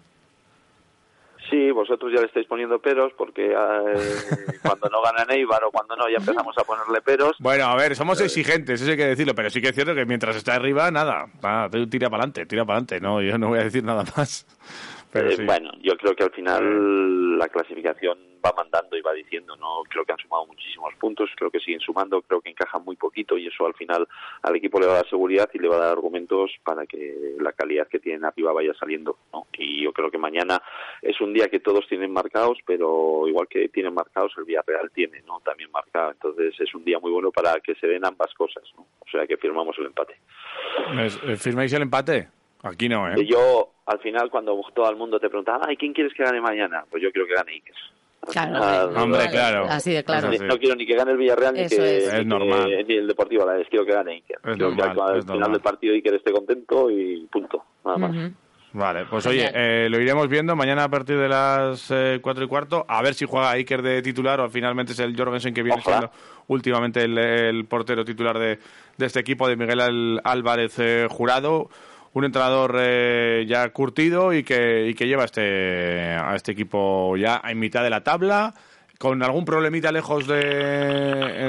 Sí, 1.50 1.72
vosotros 1.72 2.12
ya 2.14 2.20
le 2.20 2.28
estáis 2.28 2.46
poniendo 2.46 2.80
peros 2.80 3.12
porque 3.18 3.52
eh, 3.52 3.54
cuando 4.62 4.90
no 4.90 5.02
gana 5.02 5.26
Neibar 5.26 5.64
o 5.64 5.72
cuando 5.72 5.96
no 5.96 6.08
ya 6.10 6.18
empezamos 6.18 6.58
a 6.58 6.64
ponerle 6.64 7.02
peros. 7.02 7.36
Bueno, 7.40 7.66
a 7.66 7.76
ver, 7.76 7.96
somos 7.96 8.22
exigentes, 8.22 8.82
eso 8.82 8.92
hay 8.92 8.98
que 8.98 9.08
decirlo, 9.08 9.34
pero 9.34 9.50
sí 9.50 9.62
que 9.62 9.70
es 9.70 9.76
cierto 9.76 9.96
que 9.96 10.06
mientras 10.06 10.36
está 10.36 10.56
arriba, 10.56 10.92
nada, 10.92 11.26
tira 11.90 12.10
para 12.10 12.24
adelante, 12.24 12.46
tira 12.46 12.66
para 12.66 12.78
adelante, 12.78 13.00
no, 13.00 13.22
yo 13.22 13.38
no 13.38 13.50
voy 13.50 13.60
a 13.60 13.64
decir 13.64 13.84
nada 13.84 14.04
más. 14.16 14.46
Pero 15.12 15.30
Eh, 15.30 15.36
sí. 15.38 15.44
Bueno, 15.44 15.72
yo 15.82 15.98
creo 15.98 16.16
que 16.16 16.24
al 16.24 16.32
final 16.32 17.38
la 17.38 17.48
clasificación 17.48 18.18
va 18.46 18.54
mandando 18.56 18.96
y 18.96 19.02
va 19.02 19.12
diciendo, 19.12 19.56
no 19.58 19.82
creo 19.90 20.06
que 20.06 20.14
han 20.14 20.18
sumado 20.20 20.46
muchísimos 20.46 20.94
puntos, 20.96 21.30
creo 21.36 21.52
que 21.52 21.60
siguen 21.60 21.82
sumando, 21.82 22.22
creo 22.22 22.40
que 22.40 22.50
encajan 22.50 22.86
muy 22.86 22.96
poquito 22.96 23.38
y 23.38 23.48
eso 23.48 23.66
al 23.66 23.74
final 23.74 24.08
al 24.44 24.56
equipo 24.56 24.80
le 24.80 24.86
va 24.86 24.94
a 24.94 24.96
dar 24.98 25.10
seguridad 25.10 25.50
y 25.54 25.60
le 25.60 25.68
va 25.68 25.76
a 25.76 25.80
dar 25.80 25.92
argumentos 25.92 26.52
para 26.64 26.86
que 26.86 27.36
la 27.40 27.52
calidad 27.52 27.88
que 27.90 28.00
tienen 28.00 28.24
arriba 28.24 28.54
vaya 28.54 28.74
saliendo, 28.80 29.18
¿no? 29.34 29.48
Y 29.58 29.84
yo 29.84 29.92
creo 29.92 30.10
que 30.10 30.18
mañana 30.18 30.62
es 31.02 31.20
un 31.20 31.34
día 31.34 31.50
que 31.50 31.60
todos 31.60 31.86
tienen 31.90 32.14
marcados, 32.14 32.60
pero 32.66 33.28
igual 33.28 33.48
que 33.50 33.68
tienen 33.68 33.94
marcados 33.94 34.32
el 34.38 34.46
Villarreal 34.46 34.90
tiene, 34.92 35.22
¿no? 35.24 35.42
También 35.42 35.70
marcado, 35.72 36.12
entonces 36.12 36.54
es 36.62 36.74
un 36.74 36.86
día 36.86 36.98
muy 37.00 37.12
bueno 37.12 37.32
para 37.32 37.60
que 37.60 37.76
se 37.76 37.88
den 37.88 38.06
ambas 38.06 38.34
cosas, 38.36 38.64
¿no? 38.78 38.84
O 39.02 39.10
sea 39.12 39.28
que 39.28 39.36
firmamos 39.36 39.76
el 39.80 39.88
empate. 39.88 40.16
¿Es- 41.04 41.20
eh, 41.24 41.36
¿Firmáis 41.36 41.74
el 41.74 41.82
empate? 41.82 42.30
Aquí 42.64 42.90
no, 42.90 43.08
Y 43.16 43.22
¿eh? 43.22 43.26
Yo, 43.26 43.72
al 43.86 44.00
final, 44.00 44.30
cuando 44.30 44.60
todo 44.74 44.90
el 44.90 44.96
mundo 44.98 45.20
te 45.20 45.30
pregunta, 45.30 45.60
ay, 45.66 45.78
¿quién 45.78 45.94
quieres 45.94 46.14
que 46.14 46.24
gane 46.24 46.42
mañana? 46.42 46.84
Pues 46.90 47.02
yo 47.02 47.12
quiero 47.12 47.28
que 47.28 47.34
gane 47.36 47.52
Iker. 47.54 47.76
Claro, 48.32 48.90
final, 48.90 48.98
Hombre, 49.04 49.30
claro. 49.32 49.66
Así 49.70 49.94
de 49.94 50.04
claro. 50.04 50.30
No 50.30 50.58
quiero 50.58 50.76
ni 50.76 50.86
que 50.86 50.94
gane 50.96 51.12
el 51.12 51.18
Villarreal 51.18 51.54
ni 51.54 51.60
que, 51.68 51.76
es. 51.76 51.80
ni 51.80 51.86
Es 51.88 52.10
que- 52.12 52.26
normal. 52.26 52.70
ni 52.86 52.94
el 52.96 53.08
Deportivo 53.08 53.44
Alavés. 53.44 53.68
Quiero 53.70 53.86
que 53.86 53.94
gane 53.94 54.12
Iker. 54.16 54.38
Es 54.44 54.58
Quiero 54.58 54.72
que 54.72 54.76
normal, 54.76 55.10
al 55.12 55.18
es 55.20 55.24
final 55.24 55.40
normal. 55.40 55.52
del 55.54 55.62
partido 55.62 55.94
Iker 55.94 56.14
esté 56.16 56.32
contento 56.34 56.92
y 56.92 57.26
punto. 57.32 57.64
Nada 57.86 57.98
más. 57.98 58.12
Ujú. 58.12 58.34
Vale, 58.72 59.06
pues 59.10 59.26
oye, 59.26 59.50
eh, 59.52 59.88
lo 59.90 60.00
iremos 60.00 60.28
viendo 60.28 60.56
mañana 60.56 60.84
a 60.84 60.90
partir 60.90 61.18
de 61.18 61.28
las 61.28 61.90
eh, 61.90 62.20
cuatro 62.22 62.44
y 62.44 62.48
cuarto, 62.48 62.86
a 62.88 63.02
ver 63.02 63.16
si 63.16 63.26
juega 63.26 63.50
Iker 63.52 63.82
de 63.82 64.02
titular 64.04 64.40
o 64.42 64.50
finalmente 64.50 64.92
es 64.92 65.00
el 65.00 65.16
Jorgensen 65.18 65.56
que 65.56 65.64
viene 65.64 65.80
Ojalá. 65.82 65.98
siendo 66.12 66.44
últimamente 66.50 67.02
el, 67.04 67.18
el 67.18 67.66
portero 67.66 68.06
titular 68.06 68.38
de, 68.38 68.60
de 68.96 69.06
este 69.08 69.22
equipo, 69.22 69.48
de 69.48 69.56
Miguel 69.56 69.80
Al- 69.80 70.22
Álvarez 70.24 70.78
eh, 70.78 71.08
Jurado, 71.10 71.70
un 72.14 72.26
entrenador 72.26 72.76
eh, 72.80 73.46
ya 73.48 73.70
curtido 73.70 74.34
y 74.34 74.44
que, 74.44 74.88
y 74.88 74.94
que 74.94 75.08
lleva 75.08 75.26
este, 75.26 76.14
a 76.14 76.36
este 76.36 76.52
equipo 76.54 77.16
ya 77.18 77.42
en 77.48 77.60
mitad 77.60 77.84
de 77.84 77.90
la 77.90 78.04
tabla, 78.04 78.54
con 78.98 79.24
algún 79.24 79.46
problemita 79.46 79.92
lejos 79.94 80.28
de, 80.28 80.36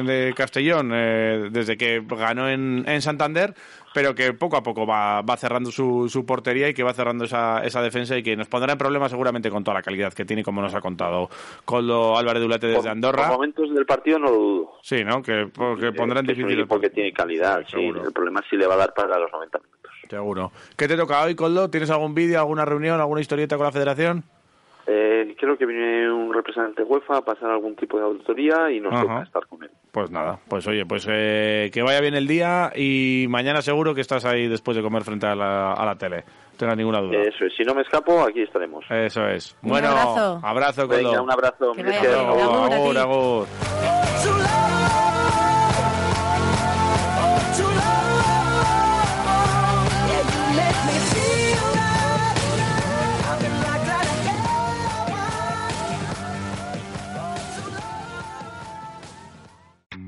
de 0.05 0.33
Castellón 0.37 0.91
eh, 0.95 1.49
desde 1.51 1.77
que 1.77 2.01
ganó 2.07 2.49
en, 2.49 2.85
en 2.87 3.03
Santander, 3.03 3.55
pero 3.93 4.15
que 4.15 4.33
poco 4.35 4.57
a 4.57 4.63
poco 4.63 4.87
va, 4.87 5.21
va 5.23 5.37
cerrando 5.37 5.73
su, 5.73 6.09
su 6.09 6.25
portería 6.25 6.69
y 6.69 6.75
que 6.75 6.85
va 6.85 6.93
cerrando 6.95 7.25
esa, 7.25 7.65
esa 7.65 7.83
defensa 7.83 8.17
y 8.17 8.23
que 8.23 8.37
nos 8.37 8.47
pondrá 8.47 8.71
en 8.73 8.79
problemas 8.79 9.11
seguramente 9.11 9.51
con 9.51 9.65
toda 9.65 9.79
la 9.79 9.83
calidad 9.83 10.13
que 10.13 10.25
tiene, 10.25 10.45
como 10.45 10.63
nos 10.63 10.75
ha 10.77 10.81
contado 10.81 11.29
Coldo 11.65 12.17
Álvarez 12.17 12.41
Dulate 12.43 12.69
desde 12.69 12.83
Por- 12.83 12.89
Andorra. 12.91 13.27
Por 13.29 13.33
momentos 13.39 13.75
del 13.75 13.85
partido 13.87 14.21
no 14.21 14.27
lo 14.27 14.33
dudo. 14.37 14.73
Sí, 14.83 15.03
¿no? 15.03 15.21
Que, 15.21 15.49
que 15.81 15.93
pondrá 15.93 16.21
en 16.21 16.27
Que 16.27 16.33
es 16.33 16.39
un 16.39 16.45
difícil 16.45 16.51
el 16.53 16.59
equipo 16.61 16.77
que 16.77 16.83
partido. 16.89 16.95
tiene 16.95 17.13
calidad. 17.13 17.65
Sí. 17.69 17.81
El 17.81 18.13
problema 18.13 18.41
es 18.41 18.47
si 18.49 18.57
le 18.57 18.67
va 18.69 18.75
a 18.75 18.79
dar 18.79 18.95
para 18.95 19.19
los 19.19 19.33
90 19.33 19.59
minutos. 19.59 19.80
Seguro. 20.11 20.51
¿Qué 20.77 20.89
te 20.89 20.97
toca 20.97 21.23
hoy, 21.23 21.35
Coldo? 21.37 21.71
¿Tienes 21.71 21.89
algún 21.91 22.15
vídeo, 22.15 22.39
alguna 22.41 22.65
reunión, 22.65 23.01
alguna 23.01 23.21
historieta 23.21 23.57
con 23.57 23.65
la 23.67 23.73
federación? 23.73 24.25
Eh, 24.87 25.37
creo 25.39 25.57
que 25.57 25.67
viene 25.67 26.11
un 26.13 26.35
representante 26.35 26.83
UEFA 26.83 27.19
a 27.19 27.23
pasar 27.23 27.51
algún 27.51 27.77
tipo 27.77 27.97
de 27.97 28.05
auditoría 28.05 28.71
y 28.73 28.81
nos 28.81 28.93
Ajá. 28.93 29.03
toca 29.03 29.23
estar 29.23 29.47
con 29.47 29.63
él. 29.63 29.71
Pues 29.93 30.11
nada, 30.11 30.39
pues 30.49 30.67
oye, 30.67 30.85
pues 30.85 31.07
eh, 31.09 31.71
que 31.73 31.83
vaya 31.83 32.01
bien 32.01 32.15
el 32.15 32.27
día 32.27 32.73
y 32.75 33.27
mañana 33.29 33.63
seguro 33.63 33.95
que 33.95 34.01
estás 34.01 34.25
ahí 34.25 34.49
después 34.49 34.77
de 34.77 34.83
comer 34.83 35.03
frente 35.05 35.27
a 35.27 35.35
la, 35.37 35.73
a 35.75 35.85
la 35.87 35.95
tele. 35.97 36.25
No 36.53 36.57
tengas 36.59 36.77
ninguna 36.77 37.01
duda. 37.01 37.19
Eso 37.23 37.45
es. 37.45 37.53
Si 37.57 37.63
no 37.63 37.75
me 37.75 37.83
escapo, 37.83 38.21
aquí 38.23 38.43
estaremos. 38.43 38.85
Eso 38.91 39.27
es. 39.29 39.57
Un 39.63 39.71
bueno, 39.71 39.89
abrazo. 39.89 40.41
abrazo, 40.43 40.89
Coldo. 40.89 41.09
Venga, 41.11 41.23
un 41.23 41.31
abrazo. 41.33 41.73
Que 41.73 41.83
Gracias. 41.83 42.17
vaya 42.17 42.33
bien. 42.33 42.43
Agur, 42.43 42.55
Agur, 42.55 42.65
a 42.65 42.69
ti. 42.69 42.99
agur, 42.99 42.99
agur. 42.99 44.80